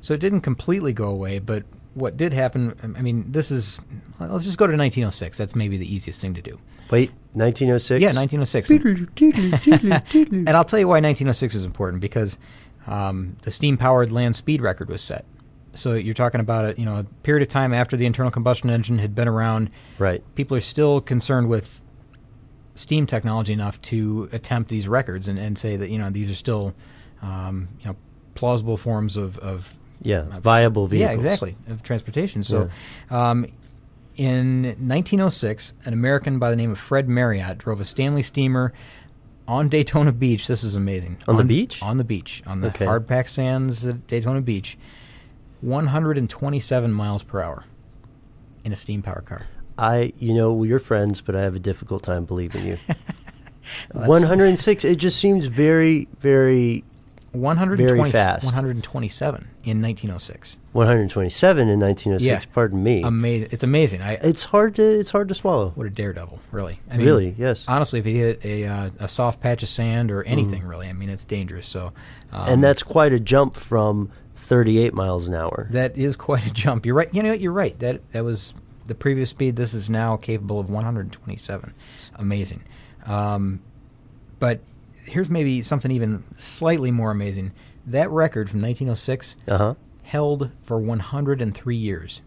so 0.00 0.14
it 0.14 0.20
didn't 0.20 0.42
completely 0.42 0.92
go 0.92 1.06
away. 1.06 1.38
But 1.38 1.64
what 1.96 2.16
did 2.16 2.32
happen? 2.34 2.94
I 2.96 3.00
mean, 3.00 3.32
this 3.32 3.50
is. 3.50 3.80
Let's 4.20 4.44
just 4.44 4.58
go 4.58 4.66
to 4.66 4.76
1906. 4.76 5.38
That's 5.38 5.54
maybe 5.54 5.78
the 5.78 5.92
easiest 5.92 6.20
thing 6.20 6.34
to 6.34 6.42
do. 6.42 6.58
Wait, 6.90 7.10
1906? 7.32 8.00
Yeah, 8.00 8.12
1906. 8.12 8.70
and 10.46 10.50
I'll 10.50 10.64
tell 10.64 10.78
you 10.78 10.86
why 10.86 11.00
1906 11.00 11.54
is 11.54 11.64
important 11.64 12.02
because 12.02 12.36
um, 12.86 13.36
the 13.42 13.50
steam-powered 13.50 14.12
land 14.12 14.36
speed 14.36 14.60
record 14.60 14.90
was 14.90 15.00
set. 15.00 15.24
So 15.72 15.94
you're 15.94 16.14
talking 16.14 16.40
about 16.40 16.66
a 16.66 16.80
you 16.80 16.84
know 16.84 16.98
a 16.98 17.04
period 17.22 17.42
of 17.42 17.48
time 17.48 17.72
after 17.72 17.96
the 17.96 18.04
internal 18.04 18.30
combustion 18.30 18.68
engine 18.68 18.98
had 18.98 19.14
been 19.14 19.28
around. 19.28 19.70
Right. 19.98 20.22
People 20.34 20.56
are 20.56 20.60
still 20.60 21.00
concerned 21.00 21.48
with 21.48 21.80
steam 22.74 23.06
technology 23.06 23.54
enough 23.54 23.80
to 23.80 24.28
attempt 24.32 24.68
these 24.68 24.86
records 24.86 25.28
and, 25.28 25.38
and 25.38 25.56
say 25.56 25.76
that 25.76 25.88
you 25.88 25.98
know 25.98 26.10
these 26.10 26.30
are 26.30 26.34
still 26.34 26.74
um, 27.22 27.68
you 27.80 27.86
know 27.86 27.96
plausible 28.34 28.76
forms 28.76 29.16
of, 29.16 29.38
of 29.38 29.74
Yeah, 30.02 30.22
viable 30.40 30.86
vehicles. 30.86 31.10
yeah 31.10 31.14
exactly 31.30 31.56
of 31.68 31.82
transportation. 31.82 32.44
So 32.44 32.68
um, 33.10 33.46
in 34.16 34.62
1906, 34.64 35.74
an 35.84 35.92
American 35.92 36.38
by 36.38 36.50
the 36.50 36.56
name 36.56 36.70
of 36.70 36.78
Fred 36.78 37.08
Marriott 37.08 37.58
drove 37.58 37.80
a 37.80 37.84
Stanley 37.84 38.22
steamer 38.22 38.72
on 39.48 39.68
Daytona 39.68 40.12
Beach. 40.12 40.46
This 40.46 40.64
is 40.64 40.74
amazing. 40.74 41.18
On 41.28 41.36
the 41.36 41.44
beach? 41.44 41.82
On 41.82 41.96
the 41.98 42.04
beach 42.04 42.42
on 42.46 42.60
the 42.60 42.68
Okay. 42.68 42.84
hard 42.84 43.06
packed 43.06 43.28
sands 43.30 43.84
of 43.84 44.06
Daytona 44.06 44.40
Beach. 44.40 44.76
127 45.60 46.92
miles 46.92 47.22
per 47.22 47.40
hour 47.42 47.64
in 48.64 48.72
a 48.72 48.76
steam 48.76 49.02
power 49.02 49.22
car. 49.22 49.46
I, 49.78 50.12
you 50.18 50.34
know, 50.34 50.52
we're 50.52 50.78
friends, 50.78 51.20
but 51.20 51.34
I 51.36 51.42
have 51.42 51.54
a 51.54 51.58
difficult 51.58 52.02
time 52.02 52.24
believing 52.24 52.64
you. 52.66 52.78
106. 53.92 54.84
It 54.84 54.96
just 54.96 55.18
seems 55.18 55.46
very, 55.46 56.08
very 56.20 56.84
120, 57.36 58.10
fast. 58.10 58.44
127 58.44 59.48
in 59.64 59.82
1906. 59.82 60.56
127 60.72 61.68
in 61.68 61.80
1906. 61.80 62.26
Yeah. 62.26 62.52
Pardon 62.52 62.82
me. 62.82 63.02
Amazing! 63.02 63.48
It's 63.50 63.62
amazing. 63.62 64.02
I 64.02 64.14
it's 64.14 64.42
hard 64.44 64.74
to 64.76 64.82
it's 64.82 65.10
hard 65.10 65.28
to 65.28 65.34
swallow. 65.34 65.70
what 65.70 65.86
a 65.86 65.90
daredevil, 65.90 66.40
really. 66.52 66.80
I 66.90 66.96
Really, 66.96 67.34
yes. 67.38 67.64
Honestly, 67.68 68.00
if 68.00 68.04
he 68.04 68.18
hit 68.18 68.44
a 68.44 68.64
uh, 68.66 68.90
a 68.98 69.08
soft 69.08 69.40
patch 69.40 69.62
of 69.62 69.68
sand 69.68 70.10
or 70.10 70.22
anything, 70.24 70.64
really, 70.64 70.88
I 70.88 70.92
mean, 70.92 71.08
it's 71.08 71.24
dangerous. 71.24 71.66
So, 71.66 71.92
um, 72.32 72.48
and 72.48 72.64
that's 72.64 72.82
quite 72.82 73.12
a 73.12 73.20
jump 73.20 73.54
from 73.54 74.10
38 74.34 74.94
miles 74.94 75.28
an 75.28 75.34
hour. 75.34 75.66
that 75.70 75.96
is 75.96 76.16
quite 76.16 76.46
a 76.46 76.50
jump. 76.52 76.86
You're 76.86 76.94
right. 76.94 77.12
You 77.14 77.22
know, 77.22 77.30
what? 77.30 77.40
you're 77.40 77.52
right. 77.52 77.78
That 77.78 78.00
that 78.12 78.24
was 78.24 78.54
the 78.86 78.94
previous 78.94 79.30
speed. 79.30 79.56
This 79.56 79.74
is 79.74 79.90
now 79.90 80.16
capable 80.16 80.60
of 80.60 80.70
127. 80.70 81.74
Amazing. 82.16 82.64
Um, 83.04 83.60
but 84.38 84.60
here's 85.06 85.30
maybe 85.30 85.62
something 85.62 85.90
even 85.90 86.24
slightly 86.36 86.90
more 86.90 87.10
amazing. 87.10 87.52
That 87.86 88.10
record 88.10 88.50
from 88.50 88.60
1906 88.62 89.36
Uh 89.48 89.58
huh. 89.58 89.74
held 90.02 90.50
for 90.62 90.78
103 90.80 91.76
years. 91.76 92.20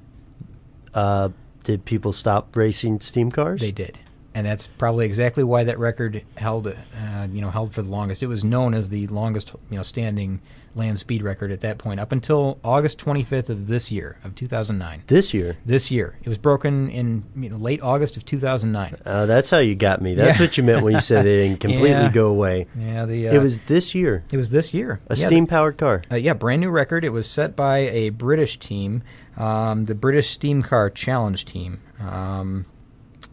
Uh, 0.93 1.29
did 1.63 1.85
people 1.85 2.11
stop 2.11 2.55
racing 2.55 2.99
steam 2.99 3.31
cars? 3.31 3.59
They 3.61 3.71
did, 3.71 3.99
and 4.35 4.45
that's 4.45 4.67
probably 4.67 5.05
exactly 5.05 5.43
why 5.43 5.63
that 5.63 5.79
record 5.79 6.23
held, 6.37 6.67
uh, 6.67 7.27
you 7.31 7.41
know, 7.41 7.49
held 7.49 7.73
for 7.73 7.81
the 7.81 7.89
longest. 7.89 8.21
It 8.23 8.27
was 8.27 8.43
known 8.43 8.73
as 8.73 8.89
the 8.89 9.07
longest, 9.07 9.53
you 9.69 9.77
know, 9.77 9.83
standing 9.83 10.41
land 10.75 10.99
speed 10.99 11.23
record 11.23 11.51
at 11.51 11.61
that 11.61 11.79
point, 11.79 11.99
up 11.99 12.11
until 12.11 12.59
August 12.63 12.99
25th 13.03 13.49
of 13.49 13.65
this 13.67 13.91
year, 13.91 14.17
of 14.23 14.35
2009. 14.35 15.01
This 15.07 15.33
year. 15.33 15.57
This 15.65 15.89
year, 15.89 16.15
it 16.23 16.29
was 16.29 16.37
broken 16.37 16.89
in 16.91 17.23
you 17.35 17.49
know, 17.49 17.57
late 17.57 17.81
August 17.81 18.17
of 18.17 18.23
2009. 18.23 18.95
Uh, 19.03 19.25
that's 19.25 19.49
how 19.49 19.57
you 19.57 19.73
got 19.73 19.99
me. 19.99 20.13
That's 20.13 20.37
Yeah. 20.37 20.45
what 20.45 20.57
you 20.57 20.63
meant 20.63 20.83
when 20.83 20.93
you 20.93 21.01
said 21.01 21.25
they 21.25 21.47
didn't 21.47 21.59
completely 21.61 21.89
Yeah. 21.89 22.11
go 22.11 22.27
away. 22.29 22.67
Yeah, 22.79 23.05
the 23.05 23.29
uh, 23.29 23.33
It 23.33 23.39
was 23.39 23.61
this 23.61 23.95
year. 23.95 24.23
it 24.31 24.37
was 24.37 24.51
this 24.51 24.71
year. 24.73 25.01
A 25.07 25.15
Yeah, 25.15 25.25
steam 25.25 25.47
powered 25.47 25.77
car. 25.79 26.03
Uh, 26.11 26.15
yeah, 26.17 26.33
brand 26.33 26.61
new 26.61 26.69
record. 26.69 27.03
It 27.03 27.09
was 27.09 27.27
set 27.27 27.55
by 27.55 27.79
a 27.79 28.09
British 28.11 28.59
team, 28.59 29.01
um, 29.37 29.85
the 29.85 29.95
British 29.95 30.29
Steam 30.29 30.61
Car 30.61 30.91
Challenge 30.91 31.43
team. 31.45 31.79
Um, 31.99 32.65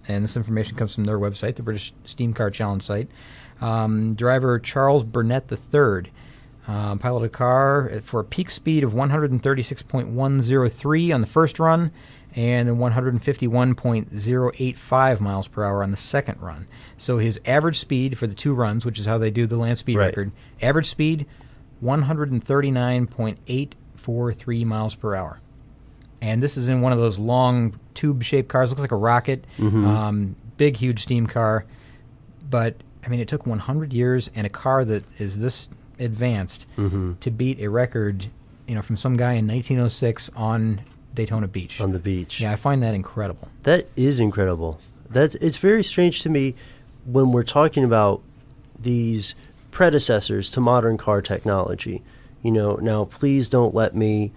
and 0.08 0.24
this 0.24 0.36
information 0.36 0.76
comes 0.76 0.94
from 0.94 1.04
their 1.04 1.18
website, 1.18 1.56
the 1.56 1.62
British 1.62 1.92
Steam 2.04 2.32
Car 2.32 2.50
Challenge 2.50 2.82
site. 2.82 3.08
Um, 3.60 4.14
driver 4.14 4.58
Charles 4.58 5.04
Burnett 5.04 5.50
III 5.50 6.10
um, 6.68 6.98
piloted 6.98 7.26
a 7.26 7.30
car 7.30 8.00
for 8.02 8.20
a 8.20 8.24
peak 8.24 8.50
speed 8.50 8.84
of 8.84 8.92
136.103 8.92 11.14
on 11.14 11.20
the 11.20 11.26
first 11.26 11.58
run 11.58 11.90
and 12.34 12.68
151.085 12.68 15.20
miles 15.20 15.48
per 15.48 15.64
hour 15.64 15.82
on 15.82 15.90
the 15.90 15.96
second 15.96 16.38
run. 16.40 16.66
So 16.98 17.16
his 17.18 17.40
average 17.46 17.78
speed 17.78 18.18
for 18.18 18.26
the 18.26 18.34
two 18.34 18.52
runs, 18.52 18.84
which 18.84 18.98
is 18.98 19.06
how 19.06 19.16
they 19.16 19.30
do 19.30 19.46
the 19.46 19.56
land 19.56 19.78
speed 19.78 19.96
Right. 19.96 20.06
record, 20.08 20.32
average 20.60 20.86
speed 20.86 21.24
139.843 21.82 24.64
miles 24.66 24.94
per 24.94 25.14
hour. 25.14 25.40
And 26.20 26.42
this 26.42 26.56
is 26.56 26.68
in 26.68 26.80
one 26.80 26.92
of 26.92 26.98
those 26.98 27.18
long 27.18 27.78
tube 27.96 28.22
shaped 28.22 28.48
cars, 28.48 28.70
looks 28.70 28.80
like 28.80 28.92
a 28.92 28.96
rocket, 28.96 29.44
um, 29.58 30.36
big, 30.56 30.76
huge 30.76 31.02
steam 31.02 31.26
car. 31.26 31.64
But, 32.48 32.76
I 33.04 33.08
mean, 33.08 33.18
it 33.20 33.26
took 33.28 33.44
100 33.46 33.92
years 33.92 34.30
and 34.34 34.46
a 34.46 34.50
car 34.50 34.84
that 34.84 35.02
is 35.18 35.38
this 35.38 35.68
advanced 35.98 36.66
to 36.76 37.30
beat 37.30 37.60
a 37.60 37.68
record, 37.68 38.26
you 38.68 38.74
know, 38.74 38.82
from 38.82 38.96
some 38.96 39.16
guy 39.16 39.32
in 39.32 39.46
1906 39.48 40.30
on 40.36 40.80
Daytona 41.14 41.48
Beach. 41.48 41.80
on 41.80 41.92
the 41.92 41.98
beach. 41.98 42.40
yeah, 42.40 42.52
I 42.52 42.56
find 42.56 42.82
that 42.82 42.94
incredible. 42.94 43.48
That 43.64 43.88
is 43.96 44.20
incredible. 44.20 44.78
That's 45.08 45.34
it's 45.36 45.56
very 45.56 45.82
strange 45.82 46.22
to 46.22 46.28
me 46.28 46.54
when 47.06 47.32
we're 47.32 47.42
talking 47.44 47.84
about 47.84 48.20
these 48.78 49.34
predecessors 49.70 50.50
to 50.50 50.60
modern 50.60 50.98
car 50.98 51.22
technology. 51.22 52.02
You 52.42 52.50
know, 52.50 52.74
now 52.76 53.04
please 53.06 53.48
don't 53.48 53.74
let 53.74 53.94
me 53.94 54.32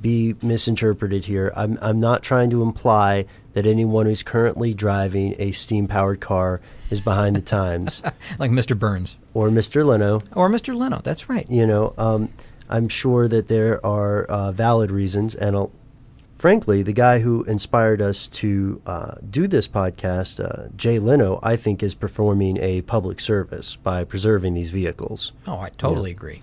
be 0.00 0.34
misinterpreted 0.42 1.24
here. 1.26 1.52
I'm 1.56 1.78
I'm 1.82 2.00
not 2.00 2.22
trying 2.22 2.50
to 2.50 2.62
imply 2.62 3.26
that 3.52 3.66
anyone 3.66 4.06
who's 4.06 4.22
currently 4.22 4.74
driving 4.74 5.34
a 5.38 5.52
steam 5.52 5.86
powered 5.86 6.20
car 6.20 6.60
is 6.90 7.00
behind 7.00 7.36
the 7.36 7.40
times 7.58 8.02
Like 8.38 8.50
Mr. 8.50 8.78
Burns 8.78 9.16
or 9.32 9.48
Mr. 9.48 9.84
Leno. 9.84 10.22
or 10.34 10.48
Mr. 10.48 10.74
Leno. 10.74 11.00
That's 11.04 11.28
right. 11.28 11.48
You 11.50 11.66
know, 11.66 11.94
um, 11.98 12.30
I'm 12.68 12.88
sure 12.88 13.28
that 13.28 13.48
there 13.48 13.84
are 13.84 14.24
uh, 14.24 14.50
valid 14.52 14.90
reasons, 14.90 15.34
and 15.34 15.54
I'll, 15.54 15.70
frankly, 16.36 16.82
the 16.82 16.92
guy 16.92 17.20
who 17.20 17.44
inspired 17.44 18.00
us 18.02 18.26
to 18.28 18.80
uh, 18.86 19.14
do 19.30 19.46
this 19.46 19.68
podcast, 19.68 20.42
uh, 20.42 20.68
Jay 20.76 20.98
Leno, 20.98 21.38
I 21.42 21.56
think 21.56 21.82
is 21.82 21.94
performing 21.94 22.56
a 22.58 22.82
public 22.82 23.20
service 23.20 23.76
by 23.76 24.02
preserving 24.04 24.54
these 24.54 24.70
vehicles. 24.70 25.32
Oh, 25.46 25.58
I 25.58 25.68
totally 25.70 26.10
agree. 26.10 26.42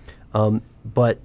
But 0.84 1.18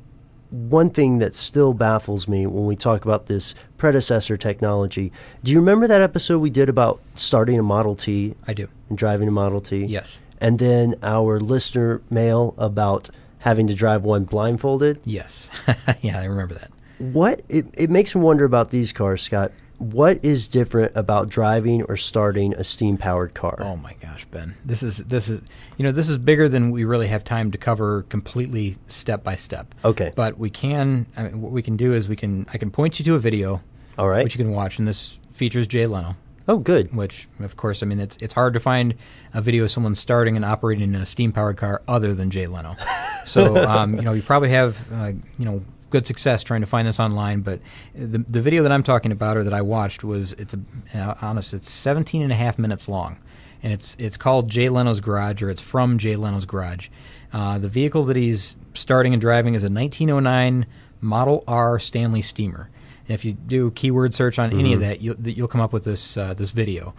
one 0.50 0.90
thing 0.90 1.20
that 1.20 1.36
still 1.36 1.74
baffles 1.74 2.28
me 2.28 2.46
when 2.48 2.66
we 2.66 2.76
talk 2.76 3.04
about 3.06 3.26
this 3.26 3.54
predecessor 3.78 4.38
technology, 4.38 5.12
do 5.44 5.52
you 5.52 5.60
remember 5.60 5.88
that 5.88 6.02
episode 6.02 6.40
we 6.40 6.50
did 6.50 6.70
about 6.70 7.02
starting 7.16 7.60
a 7.60 7.64
Model 7.64 7.96
T 7.96 8.36
I 8.48 8.54
do. 8.54 8.68
and 8.90 8.98
driving 8.98 9.28
a 9.28 9.32
Model 9.32 9.62
T? 9.62 9.86
Yes. 9.86 10.20
And 10.40 10.60
then 10.60 10.96
our 11.04 11.40
listener 11.40 12.02
mail 12.10 12.54
about 12.58 13.10
having 13.40 13.68
to 13.68 13.74
drive 13.74 14.04
one 14.04 14.24
blindfolded? 14.24 15.00
Yes. 15.04 15.50
yeah, 16.02 16.20
I 16.20 16.26
remember 16.26 16.56
that. 16.56 16.72
What 17.00 17.42
it, 17.50 17.66
it 17.74 17.90
makes 17.90 18.16
me 18.16 18.22
wonder 18.22 18.46
about 18.46 18.72
these 18.72 18.92
cars, 18.92 19.22
Scott. 19.22 19.52
What 19.78 20.26
is 20.26 20.48
different 20.48 20.94
about 20.96 21.30
driving 21.30 21.84
or 21.84 21.98
starting 21.98 22.54
a 22.56 22.64
steam 22.64 22.98
powered 22.98 23.36
car? 23.36 23.58
Oh 23.60 23.76
my 23.76 23.94
gosh, 24.02 24.26
Ben. 24.26 24.56
This 24.66 24.82
is 24.82 24.98
this 24.98 25.30
is 25.30 25.42
you 25.78 25.84
know, 25.84 25.92
this 25.92 26.10
is 26.10 26.18
bigger 26.18 26.50
than 26.50 26.72
we 26.72 26.84
really 26.84 27.08
have 27.08 27.24
time 27.24 27.52
to 27.52 27.60
cover 27.60 28.04
completely 28.10 28.78
step 28.88 29.24
by 29.24 29.36
step. 29.36 29.76
Okay. 29.86 30.14
But 30.16 30.40
we 30.40 30.50
can 30.50 31.06
I 31.16 31.24
mean, 31.24 31.42
what 31.42 31.52
we 31.52 31.62
can 31.62 31.78
do 31.78 31.94
is 31.94 32.10
we 32.10 32.16
can 32.16 32.48
I 32.52 32.58
can 32.58 32.72
point 32.72 32.98
you 32.98 33.06
to 33.06 33.16
a 33.16 33.20
video 33.20 33.62
All 34.00 34.10
right. 34.10 34.24
which 34.24 34.36
you 34.36 34.44
can 34.44 34.52
watch 34.52 34.80
and 34.80 34.88
this 34.88 35.20
features 35.32 35.68
Jay 35.68 35.86
Leno, 35.86 36.16
oh, 36.48 36.58
good. 36.58 36.96
which 36.96 37.28
of 37.40 37.56
course 37.56 37.84
I 37.84 37.86
mean 37.86 38.00
it's 38.00 38.18
it's 38.18 38.34
hard 38.34 38.54
to 38.54 38.60
find 38.60 38.96
a 39.36 39.42
video 39.44 39.64
of 39.64 39.70
someone 39.70 39.94
starting 39.94 40.36
and 40.36 40.44
operating 40.44 40.96
a 40.96 41.06
steam 41.06 41.32
powered 41.32 41.58
car 41.58 41.84
other 41.88 42.16
than 42.16 42.32
Jay 42.32 42.48
Leno. 42.48 42.76
so 43.26 43.58
um, 43.68 43.96
you 43.96 44.02
know, 44.02 44.14
you 44.14 44.24
probably 44.24 44.50
have 44.50 44.92
uh, 44.92 45.12
you 45.38 45.46
know 45.46 45.64
good 45.90 46.06
success 46.06 46.44
trying 46.44 46.62
to 46.62 46.68
find 46.68 46.88
this 46.88 47.00
online 47.00 47.42
but 47.42 47.60
the, 47.96 48.24
the 48.30 48.42
video 48.42 48.64
that 48.64 48.72
i'm 48.72 48.84
talking 48.84 49.12
about 49.12 49.38
or 49.38 49.44
that 49.44 49.54
i 49.54 49.62
watched 49.62 50.04
was 50.04 50.34
it's 50.34 50.54
a 50.54 50.60
uh, 50.94 51.16
honest 51.22 51.54
it's 51.54 51.70
17 51.70 52.22
and 52.22 52.32
a 52.32 52.36
half 52.36 52.60
minutes 52.60 52.90
long 52.90 53.20
and 53.64 53.72
it's 53.74 53.96
it's 54.00 54.18
called 54.18 54.50
jay 54.50 54.70
leno's 54.70 55.00
garage 55.00 55.42
or 55.42 55.50
it's 55.50 55.62
from 55.62 55.98
jay 55.98 56.16
leno's 56.16 56.46
garage 56.46 56.90
uh, 57.34 57.58
the 57.58 57.70
vehicle 57.70 58.04
that 58.04 58.16
he's 58.16 58.56
starting 58.74 59.14
and 59.14 59.22
driving 59.22 59.54
is 59.54 59.64
a 59.64 59.70
1909 59.70 60.66
Model 61.02 61.44
R 61.48 61.80
Stanley 61.80 62.22
Steamer. 62.22 62.70
And 63.08 63.16
if 63.16 63.24
you 63.24 63.34
do 63.34 63.72
keyword 63.72 64.14
search 64.14 64.40
on 64.40 64.58
any 64.58 64.74
of 64.74 64.82
that, 64.82 65.02
you'll, 65.02 65.16
you'll 65.28 65.48
come 65.48 65.62
up 65.62 65.74
with 65.74 65.84
this 65.84 66.18
uh, 66.18 66.34
this 66.34 66.52
video. 66.52 66.94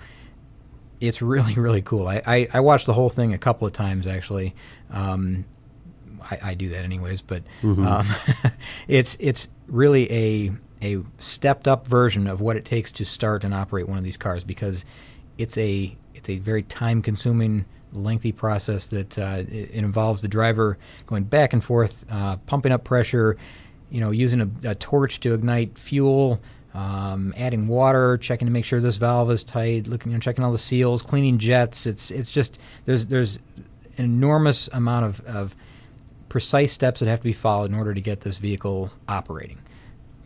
It's 1.01 1.23
really 1.23 1.55
really 1.55 1.83
cool. 1.83 2.09
I, 2.09 2.23
I, 2.27 2.49
I 2.55 2.61
watched 2.61 2.87
the 2.87 2.93
whole 2.93 3.11
thing 3.11 3.33
a 3.33 3.39
couple 3.39 3.67
of 3.67 3.73
times 3.73 4.07
actually. 4.07 4.55
Um, 4.91 5.45
I, 6.23 6.39
I 6.43 6.55
do 6.55 6.71
that 6.71 6.85
anyways, 6.85 7.23
but 7.23 7.43
um, 7.63 8.07
it's 8.89 9.17
it's 9.21 9.49
really 9.67 10.13
a 10.13 10.53
a 10.83 11.03
stepped 11.19 11.67
up 11.67 11.87
version 11.87 12.27
of 12.27 12.41
what 12.41 12.57
it 12.57 12.65
takes 12.65 12.93
to 12.93 13.05
start 13.05 13.45
and 13.45 13.53
operate 13.53 13.89
one 13.89 13.99
of 13.99 14.05
these 14.05 14.17
cars 14.17 14.45
because 14.45 14.85
it's 15.37 15.57
a 15.59 15.97
it's 16.15 16.29
a 16.29 16.39
very 16.39 16.63
time 16.63 17.03
consuming 17.03 17.65
lengthy 17.93 18.33
process 18.33 18.87
that 18.89 19.19
uh, 19.19 19.39
it, 19.39 19.49
it 19.49 19.71
involves 19.71 20.23
the 20.23 20.29
driver 20.29 20.79
going 21.07 21.25
back 21.25 21.53
and 21.53 21.65
forth 21.65 22.05
uh, 22.11 22.37
pumping 22.47 22.71
up 22.71 22.85
pressure 22.85 23.37
you 23.91 24.01
know 24.01 24.11
using 24.11 24.41
a, 24.41 24.71
a 24.71 24.75
torch 24.75 25.21
to 25.21 25.33
ignite 25.33 25.79
fuel 25.79 26.41
um, 26.75 27.33
adding 27.37 27.67
water 27.67 28.19
checking 28.19 28.47
to 28.47 28.53
make 28.53 28.65
sure 28.65 28.81
this 28.81 28.97
valve 28.97 29.31
is 29.31 29.43
tight 29.43 29.87
looking 29.87 30.13
you 30.13 30.17
know, 30.17 30.21
checking 30.21 30.45
all 30.45 30.53
the 30.53 30.59
seals 30.59 31.03
cleaning 31.03 31.39
jets. 31.39 31.87
It's 31.87 32.11
it's 32.11 32.31
just 32.31 32.59
there's 32.85 33.07
there's 33.07 33.39
an 33.97 34.05
enormous 34.05 34.69
amount 34.73 35.07
of, 35.07 35.21
of 35.27 35.57
precise 36.29 36.73
steps 36.73 37.01
that 37.01 37.07
have 37.09 37.21
to 37.21 37.25
be 37.25 37.33
followed 37.33 37.71
in 37.71 37.77
order 37.77 37.95
to 37.95 38.01
get 38.01 38.21
this 38.21 38.37
vehicle 38.39 38.91
operating 39.09 39.59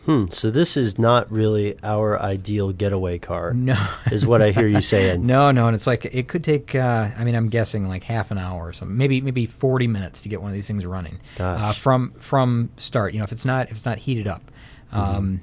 Hmm. 0.05 0.25
So 0.33 0.51
this 0.51 0.77
is 0.77 0.99
not 0.99 1.31
really 1.31 1.79
our 1.85 2.21
ideal 2.21 2.73
getaway 2.73 3.21
car. 3.21 3.55
no 3.55 3.77
is 4.11 4.27
what 4.27 4.43
I 4.43 4.51
hear 4.51 4.67
you 4.67 4.81
saying. 4.81 5.25
No, 5.27 5.53
no, 5.53 5.69
and 5.69 5.77
it's 5.77 5.87
like 5.87 6.05
it 6.07 6.27
could 6.27 6.43
take. 6.43 6.75
Uh, 6.75 7.11
I 7.17 7.23
mean, 7.23 7.37
I'm 7.37 7.49
guessing 7.49 7.87
like 7.87 8.03
half 8.03 8.33
an 8.33 8.39
hour 8.39 8.67
or 8.67 8.73
something, 8.73 8.97
maybe 8.97 9.21
maybe 9.21 9.47
40 9.47 9.87
minutes 9.87 10.21
to 10.23 10.29
get 10.29 10.43
one 10.43 10.51
of 10.51 10.57
these 10.57 10.67
things 10.67 10.85
running. 10.85 11.21
Uh, 11.39 11.73
from 11.73 12.15
from 12.19 12.71
start. 12.79 13.13
You 13.13 13.21
know, 13.21 13.25
if 13.25 13.31
it's 13.31 13.45
not 13.45 13.67
if 13.67 13.77
it's 13.77 13.85
not 13.87 13.99
heated 13.99 14.27
up, 14.27 14.43
Mm-hmm. 14.93 14.99
um, 15.17 15.41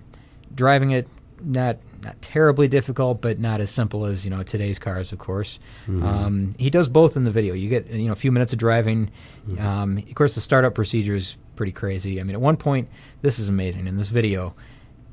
driving 0.54 0.92
it 0.92 1.08
not 1.42 1.78
not 2.04 2.22
terribly 2.22 2.68
difficult, 2.68 3.22
but 3.22 3.40
not 3.40 3.62
as 3.62 3.70
simple 3.70 4.06
as 4.06 4.26
you 4.26 4.32
know 4.32 4.44
today's 4.44 4.80
cars, 4.80 5.12
of 5.12 5.20
course. 5.20 5.60
Mm-hmm. 5.88 6.04
Um, 6.04 6.56
he 6.58 6.70
does 6.70 6.88
both 6.88 7.16
in 7.16 7.24
the 7.24 7.32
video. 7.32 7.54
You 7.54 7.70
get 7.70 7.88
you 7.88 8.08
know 8.08 8.14
a 8.14 8.18
few 8.18 8.32
minutes 8.32 8.54
of 8.54 8.60
driving. 8.60 9.12
Mm-hmm. 9.48 9.66
Um, 9.66 9.98
of 9.98 10.16
course, 10.16 10.36
the 10.36 10.42
startup 10.42 10.76
procedure 10.76 11.16
is 11.16 11.38
pretty 11.56 11.72
crazy. 11.72 12.20
I 12.20 12.24
mean, 12.24 12.36
at 12.36 12.42
one 12.42 12.58
point, 12.58 12.90
this 13.22 13.40
is 13.40 13.50
amazing 13.50 13.88
in 13.88 13.98
this 13.98 14.10
video. 14.10 14.56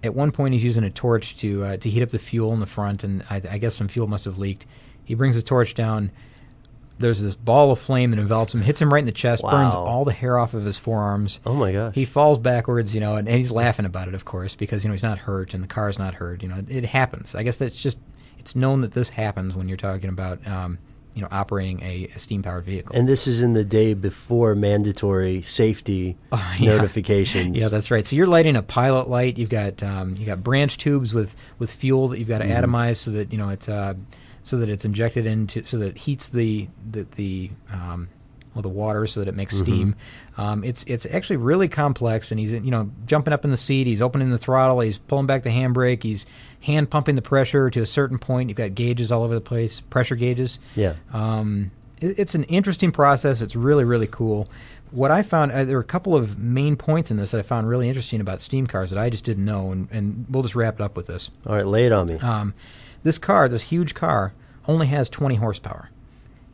At 0.03 0.15
one 0.15 0.31
point, 0.31 0.55
he's 0.55 0.65
using 0.65 0.85
a 0.85 0.91
torch 0.91 1.37
to 1.39 1.65
uh, 1.65 1.77
to 1.79 1.91
heat 1.91 2.03
up 2.03 2.11
the 2.11 2.19
fuel 2.19 2.53
in 2.53 2.61
the 2.61 2.67
front, 2.67 3.05
and 3.05 3.25
I, 3.31 3.43
I 3.51 3.59
guess 3.59 3.75
some 3.75 3.89
fuel 3.89 4.07
must 4.07 4.25
have 4.25 4.39
leaked. 4.39 4.67
He 5.05 5.15
brings 5.15 5.37
the 5.37 5.43
torch 5.43 5.75
down. 5.75 6.11
There's 6.99 7.21
this 7.21 7.35
ball 7.35 7.71
of 7.73 7.79
flame 7.79 8.11
that 8.13 8.19
envelops 8.19 8.55
him, 8.55 8.63
hits 8.63 8.81
him 8.81 8.93
right 8.93 9.01
in 9.01 9.05
the 9.07 9.13
chest, 9.13 9.43
burns 9.43 9.75
all 9.75 10.05
the 10.05 10.13
hair 10.13 10.39
off 10.39 10.55
of 10.55 10.65
his 10.65 10.79
forearms. 10.79 11.41
Oh 11.45 11.55
my 11.55 11.71
gosh. 11.73 11.95
He 11.95 12.05
falls 12.07 12.39
backwards, 12.39 12.95
you 12.95 13.01
know, 13.01 13.17
and, 13.17 13.29
and 13.29 13.37
he's 13.37 13.51
laughing 13.51 13.85
about 13.85 14.09
it, 14.09 14.15
of 14.15 14.25
course, 14.25 14.55
because 14.57 14.83
you 14.85 14.89
know 14.89 14.95
he's 14.95 15.03
not 15.03 15.19
hurt 15.19 15.53
and 15.53 15.63
the 15.63 15.69
car's 15.69 15.99
not 15.99 16.15
hurt. 16.15 16.43
You 16.43 16.49
know, 16.49 16.63
it, 16.69 16.85
happens. 16.87 17.35
I 17.35 17.43
guess 17.43 17.59
that's 17.59 17.79
just 17.79 17.99
it's 18.39 18.57
known 18.57 18.81
that 18.81 18.93
this 18.93 19.09
happens 19.11 19.55
when 19.55 19.69
you're 19.69 19.77
talking 19.77 20.09
about 20.09 20.47
um, 20.47 20.79
you 21.15 21.21
know 21.23 21.29
operating 21.31 21.83
a, 21.83 22.09
a 22.15 22.19
steam 22.19 22.43
powered 22.43 22.65
vehicle. 22.65 22.95
and 22.97 23.07
this 23.09 23.27
is 23.27 23.43
in 23.43 23.53
the 23.55 23.65
day 23.65 23.93
before 23.95 24.55
mandatory 24.55 25.43
safety 25.43 26.17
Oh, 26.33 26.57
yeah. 26.59 26.77
notifications. 26.77 27.59
Yeah, 27.61 27.69
that's 27.69 27.91
right. 27.91 28.07
So 28.07 28.17
you're 28.17 28.27
lighting 28.27 28.57
a 28.57 28.63
pilot 28.63 29.09
light. 29.09 29.37
You've 29.37 29.51
got 29.51 29.83
um, 29.83 30.17
you 30.17 30.25
got 30.25 30.43
branch 30.43 30.79
tubes 30.79 31.13
with, 31.13 31.37
with 31.59 31.71
fuel 31.71 32.09
that 32.09 32.19
you've 32.19 32.29
got 32.29 32.39
to 32.39 32.45
Mm-hmm. 32.47 32.75
atomize 32.75 32.97
so 32.97 33.11
that 33.11 33.33
you 33.33 33.39
know 33.39 33.49
it's 33.51 33.69
uh, 33.69 33.95
so 34.47 34.59
that 34.59 34.69
it's 34.69 34.85
injected 34.85 35.27
into 35.27 35.65
so 35.65 35.77
that 35.79 35.89
it 35.89 35.99
heats 35.99 36.29
the 36.29 36.69
the, 36.89 37.03
the 37.17 37.51
um, 37.73 38.09
well 38.55 38.63
the 38.63 38.69
water 38.69 39.09
so 39.09 39.19
that 39.19 39.29
it 39.29 39.35
makes 39.35 39.55
Mm-hmm. 39.57 39.65
steam. 39.65 39.95
Um, 40.39 40.63
it's 40.63 40.85
it's 40.85 41.05
actually 41.07 41.39
really 41.39 41.69
complex, 41.69 42.31
and 42.31 42.39
he's 42.39 42.53
you 42.53 42.71
know 42.71 42.91
jumping 43.07 43.33
up 43.35 43.45
in 43.45 43.51
the 43.51 43.57
seat. 43.57 43.89
He's 43.89 44.01
opening 44.01 44.31
the 44.31 44.39
throttle. 44.39 44.79
He's 44.81 44.99
pulling 44.99 45.27
back 45.27 45.43
the 45.43 45.51
handbrake. 45.51 46.05
He's 46.05 46.27
hand 46.61 46.89
pumping 46.91 47.17
the 47.17 47.23
pressure 47.23 47.71
to 47.71 47.81
a 47.81 47.87
certain 47.87 48.19
point. 48.21 48.49
You've 48.49 48.57
got 48.57 48.75
gauges 48.77 49.11
all 49.11 49.25
over 49.25 49.35
the 49.35 49.41
place, 49.41 49.81
pressure 49.81 50.15
gauges. 50.15 50.59
Yeah. 50.77 50.95
Um, 51.13 51.73
it, 52.01 52.19
it's 52.19 52.35
an 52.37 52.45
interesting 52.45 52.93
process. 52.93 53.41
It's 53.41 53.57
really, 53.57 53.83
really 53.85 54.07
cool. 54.07 54.49
What 54.93 55.11
I 55.11 55.23
found, 55.23 55.51
uh, 55.51 55.65
there 55.65 55.77
were 55.77 55.83
a 55.83 55.85
couple 55.85 56.15
of 56.15 56.39
main 56.39 56.77
points 56.77 57.11
in 57.11 57.17
this 57.17 57.33
that 57.33 57.39
I 57.39 57.43
found 57.43 57.69
really 57.69 57.89
interesting 57.89 58.21
about 58.21 58.41
steam 58.41 58.69
cars 58.69 58.91
that 58.91 58.99
I 59.01 59.11
just 59.11 59.25
didn't 59.25 59.45
know, 59.45 59.73
and, 59.73 59.89
and 59.91 60.27
we'll 60.31 60.45
just 60.45 60.55
wrap 60.55 60.75
it 60.77 60.81
up 60.81 60.97
with 60.97 61.07
this. 61.07 61.31
All 61.47 61.57
right, 61.57 61.67
lay 61.67 61.87
it 61.87 61.93
on 61.93 62.07
me. 62.07 62.15
Um, 62.19 62.55
this 63.03 63.19
car, 63.19 63.49
this 63.49 63.63
huge 63.65 63.95
car, 63.95 64.33
only 64.69 64.87
has 64.89 65.09
20 65.09 65.37
horsepower. 65.37 65.91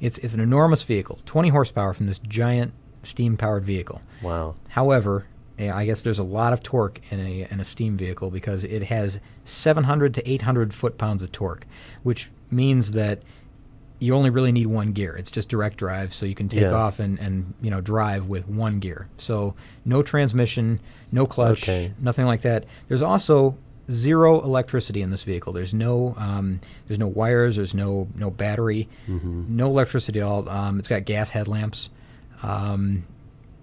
It's, 0.01 0.19
it's 0.19 0.35
an 0.35 0.41
enormous 0.41 0.83
vehicle, 0.83 1.21
20 1.27 1.49
horsepower 1.51 1.95
from 1.95 2.07
this 2.07 2.19
giant 2.19 2.73
steam 3.03 3.37
powered 3.37 3.65
vehicle. 3.65 4.03
wow. 4.23 4.55
However, 4.71 5.27
eh, 5.59 5.71
I 5.73 5.87
guess 5.87 6.03
there's 6.03 6.19
a 6.19 6.25
lot 6.25 6.53
of 6.53 6.63
torque 6.63 7.01
in 7.11 7.21
a 7.21 7.47
in 7.51 7.61
a 7.61 7.65
steam 7.65 7.97
vehicle 7.97 8.31
because 8.31 8.65
it 8.65 8.85
has 8.85 9.21
700 9.45 10.15
to 10.15 10.31
800 10.31 10.73
foot 10.75 10.99
pounds 10.99 11.23
of 11.23 11.31
torque, 11.33 11.67
which 12.03 12.31
means 12.51 12.93
that 12.93 13.23
you 13.99 14.15
only 14.15 14.31
really 14.31 14.51
need 14.51 14.67
one 14.67 14.91
gear. 14.93 15.15
It's 15.17 15.31
just 15.31 15.49
direct 15.49 15.77
drive, 15.77 16.13
so 16.13 16.27
you 16.27 16.35
can 16.35 16.49
take 16.49 16.63
Yeah. 16.63 16.73
off 16.73 16.99
and, 16.99 17.19
and 17.21 17.55
you 17.63 17.71
know 17.71 17.81
drive 17.81 18.27
with 18.27 18.49
one 18.49 18.79
gear. 18.81 19.09
So 19.17 19.55
no 19.85 20.03
transmission, 20.03 20.81
no 21.13 21.27
clutch, 21.27 21.63
Okay. 21.63 21.93
nothing 22.01 22.27
like 22.27 22.43
that. 22.43 22.65
There's 22.89 23.03
also 23.03 23.57
zero 23.91 24.41
electricity 24.43 25.03
in 25.03 25.11
this 25.11 25.25
vehicle. 25.25 25.53
There's 25.53 25.75
no 25.75 26.15
um, 26.19 26.61
there's 26.87 26.99
no 26.99 27.09
wires. 27.09 27.57
There's 27.57 27.75
no 27.75 28.09
no 28.15 28.31
battery. 28.31 28.89
Mm-hmm. 29.09 29.57
No 29.57 29.67
electricity 29.69 30.21
at 30.21 30.25
all. 30.27 30.49
Um, 30.49 30.79
it's 30.79 30.89
got 30.89 31.05
gas 31.05 31.31
headlamps. 31.31 31.91
Um, 32.43 33.05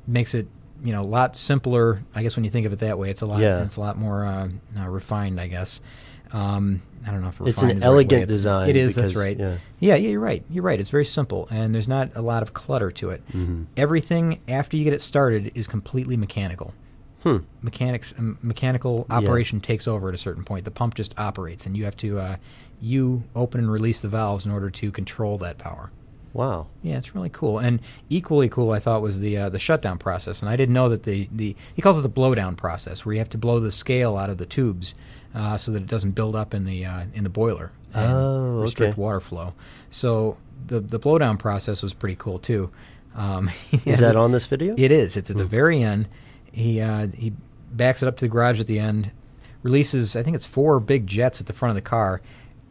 makes 0.08 0.34
it 0.34 0.48
you 0.84 0.94
know 0.94 1.02
a 1.02 1.04
lot 1.04 1.36
simpler. 1.38 2.02
I 2.16 2.24
guess 2.24 2.36
when 2.36 2.44
you 2.46 2.52
think 2.52 2.66
of 2.66 2.74
it 2.74 2.80
that 2.80 2.98
way, 2.98 3.10
it's 3.10 3.22
a 3.22 3.26
lot 3.26 3.42
Yeah. 3.42 3.64
it's 3.64 3.76
a 3.76 3.80
lot 3.82 3.98
more 3.98 4.26
uh, 4.26 4.50
uh, 4.80 4.88
refined. 4.88 5.40
I 5.40 5.48
guess. 5.48 5.80
Um, 6.32 6.82
I 7.08 7.12
don't 7.12 7.22
know 7.22 7.30
if 7.30 7.42
It's 7.42 7.62
an 7.64 7.70
refined 7.70 7.78
is 7.78 7.82
the 7.82 7.88
right 7.88 7.90
way. 7.90 7.94
elegant 7.96 8.22
It's- 8.24 8.36
design 8.36 8.70
It 8.70 8.76
is. 8.76 8.96
because- 8.96 9.14
that's 9.14 9.20
right. 9.20 9.40
yeah. 9.40 9.56
yeah, 9.80 9.96
yeah, 9.96 10.10
you're 10.10 10.20
right. 10.20 10.44
You're 10.50 10.64
right. 10.64 10.80
It's 10.80 10.90
very 10.92 11.06
simple, 11.06 11.48
and 11.50 11.74
there's 11.74 11.88
not 11.88 12.12
a 12.14 12.22
lot 12.22 12.44
of 12.44 12.54
clutter 12.54 12.92
to 12.92 13.10
it. 13.12 13.24
Mm-hmm. 13.30 13.64
Everything 13.78 14.40
after 14.48 14.78
you 14.78 14.84
get 14.84 14.94
it 14.94 15.02
started 15.02 15.52
is 15.56 15.66
completely 15.66 16.18
mechanical. 16.18 16.74
Hmm. 17.24 17.38
Mechanics, 17.62 18.14
um, 18.18 18.38
mechanical 18.42 19.06
operation 19.10 19.60
takes 19.60 19.88
over 19.88 20.08
at 20.10 20.16
a 20.16 20.18
certain 20.18 20.44
point. 20.44 20.64
The 20.66 20.72
pump 20.72 20.96
just 20.96 21.18
operates, 21.20 21.66
and 21.66 21.76
you 21.76 21.84
have 21.86 21.98
to 21.98 22.18
uh, 22.20 22.36
you 22.82 23.24
open 23.36 23.60
and 23.60 23.72
release 23.72 24.00
the 24.00 24.08
valves 24.08 24.46
in 24.46 24.52
order 24.52 24.70
to 24.70 24.92
control 24.92 25.38
that 25.40 25.58
power. 25.58 25.92
Wow. 26.32 26.68
Yeah, 26.84 26.98
it's 26.98 27.16
really 27.16 27.30
cool. 27.32 27.58
And 27.60 27.82
equally 28.08 28.48
cool, 28.50 28.72
I 28.72 28.80
thought, 28.80 29.02
was 29.02 29.20
the 29.20 29.36
uh, 29.38 29.50
the 29.50 29.60
shutdown 29.60 29.98
process. 29.98 30.42
And 30.42 30.50
I 30.50 30.56
didn't 30.56 30.74
know 30.74 30.88
that 30.90 31.04
the, 31.04 31.28
the 31.32 31.56
he 31.76 31.82
calls 31.82 31.98
it 31.98 32.02
the 32.02 32.10
blowdown 32.10 32.56
process, 32.56 33.06
where 33.06 33.14
you 33.14 33.20
have 33.20 33.30
to 33.32 33.38
blow 33.38 33.60
the 33.60 33.72
scale 33.72 34.16
out 34.16 34.30
of 34.30 34.38
the 34.38 34.46
tubes 34.46 34.96
uh, 35.36 35.58
so 35.58 35.72
that 35.72 35.82
it 35.82 35.88
doesn't 35.88 36.12
build 36.12 36.36
up 36.36 36.54
in 36.54 36.66
the 36.66 36.86
uh, 36.86 37.06
in 37.14 37.24
the 37.24 37.30
boiler 37.30 37.72
and 37.94 38.12
Oh, 38.14 38.62
restrict 38.62 38.94
okay. 38.94 39.02
water 39.02 39.20
flow. 39.20 39.54
So 39.90 40.38
the 40.68 40.80
the 40.80 41.00
blowdown 41.00 41.38
process 41.40 41.82
was 41.82 41.94
pretty 41.94 42.16
cool 42.16 42.40
too. 42.40 42.70
Um, 43.16 43.50
Is 43.86 44.00
that 44.00 44.16
on 44.24 44.32
this 44.32 44.46
video? 44.46 44.76
it 44.78 44.92
is. 44.92 45.18
It's 45.18 45.30
at 45.32 45.36
the 45.38 45.46
very 45.46 45.82
end. 45.84 46.08
He 46.52 46.82
uh, 46.82 47.08
he 47.08 47.34
backs 47.72 48.02
it 48.04 48.08
up 48.08 48.18
to 48.18 48.26
the 48.26 48.30
garage 48.30 48.60
at 48.60 48.68
the 48.68 48.80
end, 48.80 49.12
releases 49.64 50.16
I 50.16 50.24
think 50.24 50.36
it's 50.36 50.46
four 50.46 50.80
big 50.80 51.08
jets 51.08 51.40
at 51.40 51.48
the 51.48 51.54
front 51.54 51.72
of 51.72 51.76
the 51.76 51.88
car, 51.88 52.22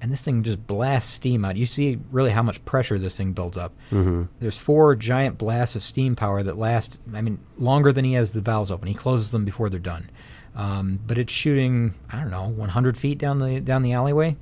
and 0.00 0.10
this 0.12 0.22
thing 0.22 0.42
just 0.42 0.66
blasts 0.66 1.12
steam 1.12 1.44
out. 1.44 1.56
You 1.56 1.66
see 1.66 1.98
really 2.10 2.30
how 2.30 2.42
much 2.42 2.64
pressure 2.64 2.98
this 2.98 3.16
thing 3.16 3.32
builds 3.32 3.56
up. 3.56 3.72
Mm-hmm. 3.90 4.24
There's 4.40 4.56
four 4.56 4.94
giant 4.96 5.38
blasts 5.38 5.76
of 5.76 5.82
steam 5.82 6.16
power 6.16 6.42
that 6.42 6.58
last. 6.58 7.00
I 7.14 7.22
mean, 7.22 7.38
longer 7.58 7.92
than 7.92 8.04
he 8.04 8.14
has 8.14 8.32
the 8.32 8.40
valves 8.40 8.70
open. 8.70 8.88
He 8.88 8.94
closes 8.94 9.30
them 9.30 9.44
before 9.44 9.68
they're 9.70 9.80
done. 9.80 10.10
Um, 10.56 10.98
but 11.06 11.18
it's 11.18 11.32
shooting 11.32 11.94
I 12.10 12.18
don't 12.18 12.30
know 12.30 12.48
100 12.48 12.96
feet 12.98 13.18
down 13.18 13.38
the 13.38 13.60
down 13.60 13.82
the 13.82 13.92
alleyway. 13.92 14.36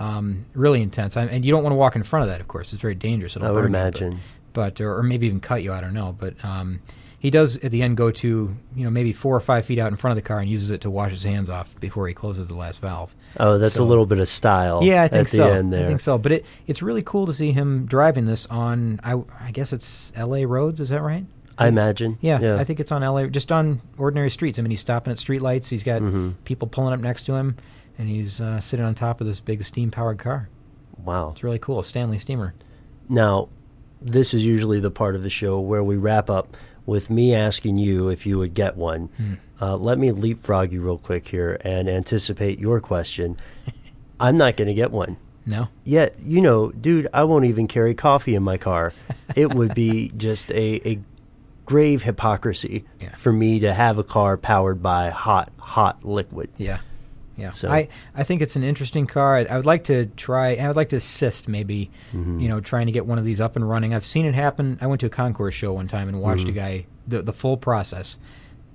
Um, 0.00 0.46
really 0.54 0.80
intense, 0.80 1.16
I, 1.16 1.24
and 1.24 1.44
you 1.44 1.50
don't 1.50 1.64
want 1.64 1.72
to 1.72 1.76
walk 1.76 1.96
in 1.96 2.04
front 2.04 2.22
of 2.22 2.28
that. 2.28 2.40
Of 2.40 2.46
course, 2.46 2.72
it's 2.72 2.80
very 2.80 2.94
dangerous. 2.94 3.34
It'll 3.36 3.48
I 3.48 3.50
would 3.50 3.62
burn 3.62 3.64
you, 3.64 3.72
but- 3.72 3.78
imagine. 3.78 4.20
but 4.52 4.80
or, 4.80 4.98
or 4.98 5.02
maybe 5.02 5.26
even 5.26 5.40
cut 5.40 5.62
you. 5.62 5.72
I 5.72 5.80
don't 5.80 5.92
know. 5.94 6.14
But 6.18 6.42
um, 6.44 6.80
he 7.18 7.30
does 7.30 7.56
at 7.58 7.70
the 7.72 7.82
end 7.82 7.96
go 7.96 8.10
to 8.12 8.56
you 8.76 8.84
know 8.84 8.90
maybe 8.90 9.12
four 9.12 9.34
or 9.34 9.40
five 9.40 9.64
feet 9.66 9.78
out 9.78 9.90
in 9.90 9.96
front 9.96 10.12
of 10.16 10.22
the 10.22 10.26
car 10.26 10.38
and 10.40 10.48
uses 10.48 10.70
it 10.70 10.82
to 10.82 10.90
wash 10.90 11.10
his 11.10 11.24
hands 11.24 11.50
off 11.50 11.74
before 11.80 12.06
he 12.08 12.14
closes 12.14 12.46
the 12.48 12.54
last 12.54 12.80
valve. 12.80 13.14
Oh, 13.38 13.58
that's 13.58 13.74
So- 13.74 13.84
a 13.84 13.86
little 13.86 14.06
bit 14.06 14.18
of 14.18 14.28
style. 14.28 14.82
Yeah, 14.84 15.02
I 15.02 15.08
think 15.08 15.20
at 15.26 15.30
the 15.32 15.36
so. 15.38 15.48
end 15.52 15.72
there. 15.72 15.84
I 15.86 15.88
think 15.88 16.00
so. 16.00 16.16
But 16.18 16.32
it 16.32 16.46
it's 16.66 16.80
really 16.82 17.02
cool 17.02 17.26
to 17.26 17.32
see 17.32 17.52
him 17.52 17.86
driving 17.86 18.24
this 18.24 18.46
on. 18.46 19.00
I, 19.02 19.20
I 19.40 19.50
guess 19.50 19.72
it's 19.72 20.12
L.A. 20.14 20.44
roads. 20.46 20.80
Is 20.80 20.90
that 20.90 21.02
right? 21.02 21.24
I 21.60 21.66
imagine. 21.66 22.18
Yeah, 22.20 22.38
yeah. 22.40 22.54
I 22.56 22.62
think 22.62 22.78
it's 22.78 22.92
on 22.92 23.02
LA, 23.02 23.26
just 23.26 23.50
on 23.50 23.80
ordinary 23.98 24.30
streets. 24.30 24.60
I 24.60 24.62
mean, 24.62 24.70
he's 24.70 24.80
stopping 24.80 25.10
at 25.10 25.18
street 25.18 25.42
lights. 25.42 25.68
He's 25.68 25.82
got 25.82 26.00
Mm-hmm. 26.02 26.30
people 26.44 26.68
pulling 26.68 26.94
up 26.94 27.00
next 27.00 27.24
to 27.24 27.32
him, 27.34 27.56
and 27.98 28.08
he's 28.08 28.40
uh, 28.40 28.60
sitting 28.60 28.86
on 28.86 28.94
top 28.94 29.20
of 29.20 29.26
this 29.26 29.40
big 29.40 29.64
steam-powered 29.64 30.18
car. 30.20 30.48
Wow. 31.04 31.30
It's 31.32 31.42
really 31.42 31.58
cool. 31.58 31.80
A 31.80 31.84
Stanley 31.84 32.18
steamer. 32.18 32.54
Now, 33.08 33.48
this 34.00 34.34
is 34.34 34.44
usually 34.46 34.78
the 34.78 34.92
part 34.92 35.16
of 35.16 35.24
the 35.24 35.30
show 35.30 35.58
where 35.58 35.82
we 35.82 35.96
wrap 35.96 36.30
up 36.30 36.56
with 36.88 37.10
me 37.10 37.34
asking 37.34 37.76
you 37.76 38.08
if 38.08 38.24
you 38.26 38.38
would 38.38 38.54
get 38.54 38.76
one. 38.76 39.10
Hmm. 39.18 39.34
Uh, 39.60 39.76
let 39.76 39.98
me 39.98 40.10
leapfrog 40.10 40.72
you 40.72 40.80
real 40.80 40.96
quick 40.98 41.28
here 41.28 41.58
and 41.60 41.88
anticipate 41.88 42.58
your 42.58 42.80
question. 42.80 43.36
I'm 44.20 44.36
not 44.38 44.56
going 44.56 44.68
to 44.68 44.74
get 44.74 44.90
one. 44.90 45.18
No. 45.44 45.68
Yet, 45.84 46.14
you 46.20 46.40
know, 46.40 46.70
dude, 46.70 47.06
I 47.12 47.24
won't 47.24 47.44
even 47.44 47.68
carry 47.68 47.94
coffee 47.94 48.34
in 48.34 48.42
my 48.42 48.56
car. 48.56 48.92
It 49.36 49.52
would 49.54 49.74
be 49.74 50.10
just 50.16 50.50
a, 50.52 50.88
a 50.88 50.98
grave 51.66 52.02
hypocrisy 52.02 52.86
Yeah. 52.98 53.14
for 53.14 53.30
me 53.30 53.60
to 53.60 53.74
have 53.74 53.98
a 53.98 54.02
car 54.04 54.38
powered 54.38 54.82
by 54.82 55.10
hot, 55.10 55.52
hot 55.58 56.02
liquid. 56.06 56.48
Yeah. 56.56 56.78
Yeah, 57.38 57.50
So- 57.50 57.70
I, 57.70 57.88
I 58.14 58.24
think 58.24 58.42
it's 58.42 58.56
an 58.56 58.64
interesting 58.64 59.06
car. 59.06 59.36
I, 59.36 59.44
I 59.44 59.56
would 59.56 59.64
like 59.66 59.84
to 59.84 60.06
try. 60.16 60.56
I 60.56 60.66
would 60.66 60.76
like 60.76 60.88
to 60.90 60.96
assist, 60.96 61.48
maybe, 61.48 61.90
Mm-hmm. 62.12 62.40
you 62.40 62.48
know, 62.48 62.60
trying 62.60 62.86
to 62.86 62.92
get 62.92 63.06
one 63.06 63.16
of 63.18 63.24
these 63.24 63.40
up 63.40 63.54
and 63.56 63.66
running. 63.68 63.94
I've 63.94 64.04
seen 64.04 64.26
it 64.26 64.34
happen. 64.34 64.76
I 64.80 64.86
went 64.88 65.00
to 65.02 65.06
a 65.06 65.10
concours 65.10 65.54
show 65.54 65.72
one 65.72 65.86
time 65.88 66.08
and 66.08 66.20
watched 66.20 66.42
Mm-hmm. 66.42 66.50
a 66.50 66.52
guy 66.52 66.86
the 67.06 67.22
the 67.22 67.32
full 67.32 67.56
process 67.56 68.18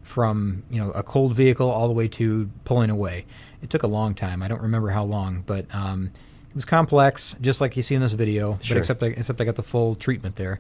from 0.02 0.64
you 0.70 0.80
know 0.80 0.92
a 0.92 1.04
cold 1.04 1.36
vehicle 1.36 1.70
all 1.70 1.88
the 1.88 1.94
way 1.94 2.08
to 2.08 2.50
pulling 2.66 2.90
away. 2.90 3.26
It 3.62 3.70
took 3.70 3.84
a 3.84 3.88
long 3.88 4.16
time. 4.16 4.42
I 4.44 4.48
don't 4.48 4.62
remember 4.62 4.90
how 4.90 5.04
long, 5.04 5.44
but 5.46 5.66
um, 5.74 6.12
it 6.50 6.56
was 6.56 6.66
complex, 6.66 7.36
just 7.42 7.62
like 7.62 7.76
you 7.78 7.84
see 7.84 7.96
in 7.96 8.02
this 8.02 8.14
video. 8.14 8.60
Sure. 8.62 8.76
But 8.76 8.80
except 8.80 9.04
I, 9.04 9.08
except 9.08 9.40
I 9.42 9.44
got 9.46 9.56
the 9.56 9.64
full 9.64 9.96
treatment 9.96 10.36
there, 10.36 10.60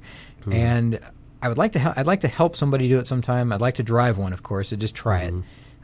and 0.49 0.99
I 1.41 1.49
would 1.49 1.57
like 1.57 1.73
to 1.73 1.79
hel- 1.79 1.93
I'd 1.97 2.07
like 2.07 2.21
to 2.21 2.27
help 2.29 2.55
somebody 2.55 2.87
do 2.87 2.99
it 2.99 3.07
sometime. 3.07 3.51
I'd 3.51 3.59
like 3.61 3.75
to 3.75 3.83
drive 3.83 4.17
one, 4.17 4.31
of 4.33 4.43
course, 4.43 4.71
and 4.71 4.79
just 4.79 4.95
try 4.95 5.23
it. 5.23 5.33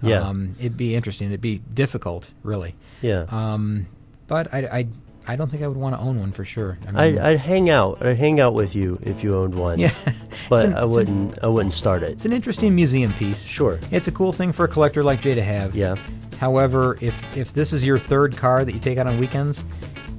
Yeah. 0.01 0.21
Um, 0.21 0.55
it'd 0.59 0.77
be 0.77 0.95
interesting. 0.95 1.27
It'd 1.27 1.41
be 1.41 1.62
difficult, 1.73 2.29
really. 2.43 2.75
Yeah. 3.01 3.25
Um, 3.29 3.88
but 4.27 4.53
I, 4.53 4.59
I, 4.59 4.88
I 5.27 5.35
don't 5.35 5.49
think 5.49 5.62
I 5.63 5.67
would 5.67 5.77
want 5.77 5.95
to 5.95 6.01
own 6.01 6.19
one 6.19 6.31
for 6.31 6.45
sure. 6.45 6.77
I 6.88 6.91
mean, 6.91 6.97
I'd, 6.97 7.17
I'd 7.19 7.39
hang 7.39 7.69
out. 7.69 8.03
I'd 8.05 8.17
hang 8.17 8.39
out 8.39 8.53
with 8.53 8.75
you 8.75 8.99
if 9.03 9.23
you 9.23 9.35
owned 9.35 9.55
one. 9.55 9.77
yeah, 9.79 9.93
but 10.49 10.65
an- 10.65 10.75
I 10.75 10.85
wouldn't. 10.85 11.38
I 11.43 11.47
wouldn't 11.47 11.73
start 11.73 12.03
it. 12.03 12.12
It's 12.12 12.25
an 12.25 12.33
interesting 12.33 12.73
museum 12.75 13.13
piece. 13.13 13.43
Sure. 13.43 13.79
It's 13.91 14.07
a 14.07 14.12
cool 14.12 14.31
thing 14.31 14.51
for 14.51 14.65
a 14.65 14.67
collector 14.67 15.03
like 15.03 15.21
Jay 15.21 15.35
to 15.35 15.43
have. 15.43 15.75
Yeah. 15.75 15.95
However, 16.39 16.97
if 17.01 17.38
if 17.38 17.53
this 17.53 17.73
is 17.73 17.83
your 17.85 17.97
third 17.97 18.38
car 18.38 18.63
that 18.65 18.73
you 18.73 18.79
take 18.79 18.97
out 18.97 19.07
on 19.07 19.19
weekends, 19.19 19.63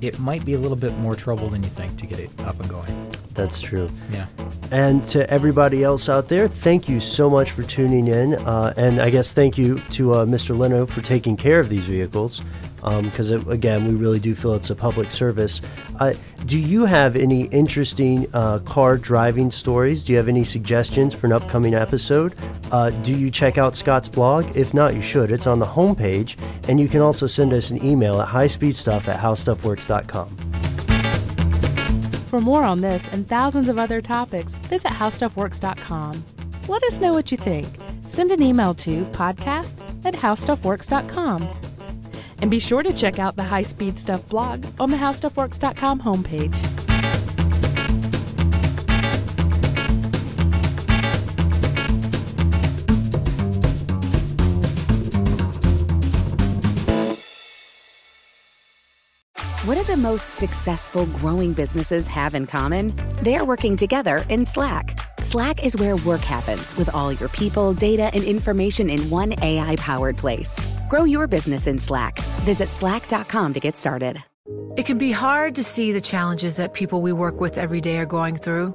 it 0.01 0.19
might 0.19 0.45
be 0.45 0.55
a 0.55 0.59
little 0.59 0.77
bit 0.77 0.97
more 0.99 1.15
trouble 1.15 1.49
than 1.49 1.63
you 1.63 1.71
think 1.71 1.97
to 1.99 2.07
get 2.07 2.19
it 2.21 2.31
up 2.41 2.61
and 2.61 2.69
going. 2.69 3.13
That's 3.35 3.61
true. 3.61 3.89
Yeah. 4.13 4.27
And 4.71 5.05
to 5.07 5.29
everybody 5.31 5.83
else 5.83 6.09
out 6.09 6.29
there, 6.29 6.47
thank 6.47 6.89
you 6.89 7.01
so 7.01 7.29
much 7.29 7.51
for 7.51 7.63
tuning 7.63 8.07
in. 8.07 8.35
Uh, 8.35 8.73
and 8.77 9.01
I 9.01 9.11
guess 9.11 9.33
thank 9.33 9.59
you 9.59 9.79
to 9.91 10.15
uh, 10.15 10.27
Mr. 10.27 10.57
Leno 10.57 10.87
for 10.87 11.01
taking 11.01 11.37
care 11.37 11.61
of 11.61 11.69
these 11.69 11.87
vehicles. 11.87 12.43
Because, 12.83 13.31
again, 13.31 13.87
we 13.87 13.95
really 13.95 14.19
do 14.19 14.35
feel 14.35 14.55
it's 14.55 14.71
a 14.71 14.75
public 14.75 15.11
service. 15.11 15.61
Uh, 15.99 16.15
do 16.47 16.59
you 16.59 16.87
have 16.87 17.15
any 17.15 17.43
interesting 17.49 18.27
uh, 18.33 18.61
car 18.61 18.97
driving 18.97 19.51
stories? 19.51 20.03
Do 20.03 20.13
you 20.13 20.17
have 20.17 20.29
any 20.29 20.45
suggestions 20.45 21.13
for 21.15 21.27
an 21.27 21.33
upcoming 21.33 21.75
episode? 21.75 22.35
Uh, 22.73 22.89
do 22.89 23.13
you 23.13 23.31
check 23.31 23.59
out 23.59 23.77
Scott's 23.77 24.09
blog? 24.09 24.57
If 24.57 24.73
not, 24.73 24.95
you 24.95 25.03
should. 25.03 25.31
It's 25.31 25.47
on 25.47 25.59
the 25.59 25.67
homepage. 25.67 26.39
And 26.69 26.81
you 26.81 26.89
can 26.89 27.03
also 27.03 27.27
send 27.27 27.53
us 27.53 27.71
an 27.71 27.85
email 27.85 28.19
at 28.23 28.29
highspeedstuff 28.29 29.09
at 29.09 29.21
howstuffworks.com. 29.21 30.37
For 32.31 32.39
more 32.39 32.63
on 32.63 32.81
this 32.81 33.09
and 33.09 33.27
thousands 33.29 33.69
of 33.69 33.77
other 33.77 34.01
topics, 34.01 34.55
visit 34.55 34.93
howstuffworks.com. 34.93 36.25
Let 36.69 36.85
us 36.85 37.01
know 37.01 37.13
what 37.13 37.33
you 37.33 37.37
think. 37.37 37.67
Send 38.07 38.31
an 38.31 38.41
email 38.41 38.73
to 38.75 39.05
podcast 39.07 39.75
at 40.05 40.15
howstuffworks.com. 40.15 41.49
And 42.41 42.49
be 42.49 42.61
sure 42.61 42.85
to 42.85 42.93
check 42.93 43.19
out 43.19 43.35
the 43.35 43.43
High 43.43 43.65
Speed 43.65 43.99
Stuff 43.99 44.29
blog 44.29 44.65
on 44.79 44.93
the 44.93 44.97
howstuffworks.com 44.97 46.03
homepage. 46.03 46.70
What 59.71 59.79
do 59.79 59.85
the 59.85 59.97
most 59.97 60.33
successful 60.33 61.07
growing 61.07 61.53
businesses 61.53 62.09
have 62.09 62.35
in 62.35 62.49
common? 62.49 62.93
They're 63.23 63.45
working 63.45 63.77
together 63.77 64.25
in 64.29 64.45
Slack. 64.45 64.99
Slack 65.21 65.65
is 65.65 65.77
where 65.77 65.95
work 65.95 66.23
happens 66.23 66.77
with 66.77 66.93
all 66.93 67.13
your 67.13 67.29
people, 67.29 67.73
data, 67.73 68.11
and 68.13 68.25
information 68.25 68.91
in 68.91 68.99
one 69.11 69.33
AI 69.45 69.77
powered 69.77 70.17
place. 70.17 70.59
Grow 70.89 71.05
your 71.05 71.29
business 71.29 71.69
in 71.69 71.79
Slack. 71.79 72.19
Visit 72.43 72.69
slack.com 72.69 73.55
to 73.55 73.61
get 73.61 73.79
started. 73.79 74.21
It 74.77 74.87
can 74.87 74.99
be 74.99 75.13
hard 75.13 75.55
to 75.55 75.63
see 75.63 75.93
the 75.93 76.01
challenges 76.01 76.57
that 76.57 76.75
people 76.75 77.01
we 77.01 77.13
work 77.13 77.39
with 77.39 77.57
every 77.57 77.81
day 77.81 77.99
are 77.99 78.07
going 78.07 78.39
through. 78.39 78.75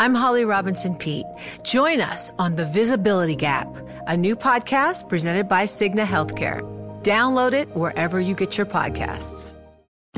I'm 0.00 0.14
Holly 0.14 0.46
Robinson 0.46 0.96
Peete. 0.96 1.26
Join 1.64 2.00
us 2.00 2.32
on 2.38 2.54
The 2.54 2.64
Visibility 2.64 3.36
Gap, 3.36 3.68
a 4.06 4.16
new 4.16 4.36
podcast 4.36 5.06
presented 5.06 5.50
by 5.50 5.64
Cigna 5.64 6.06
Healthcare. 6.06 6.62
Download 7.02 7.52
it 7.52 7.68
wherever 7.76 8.18
you 8.18 8.34
get 8.34 8.56
your 8.56 8.64
podcasts. 8.64 9.54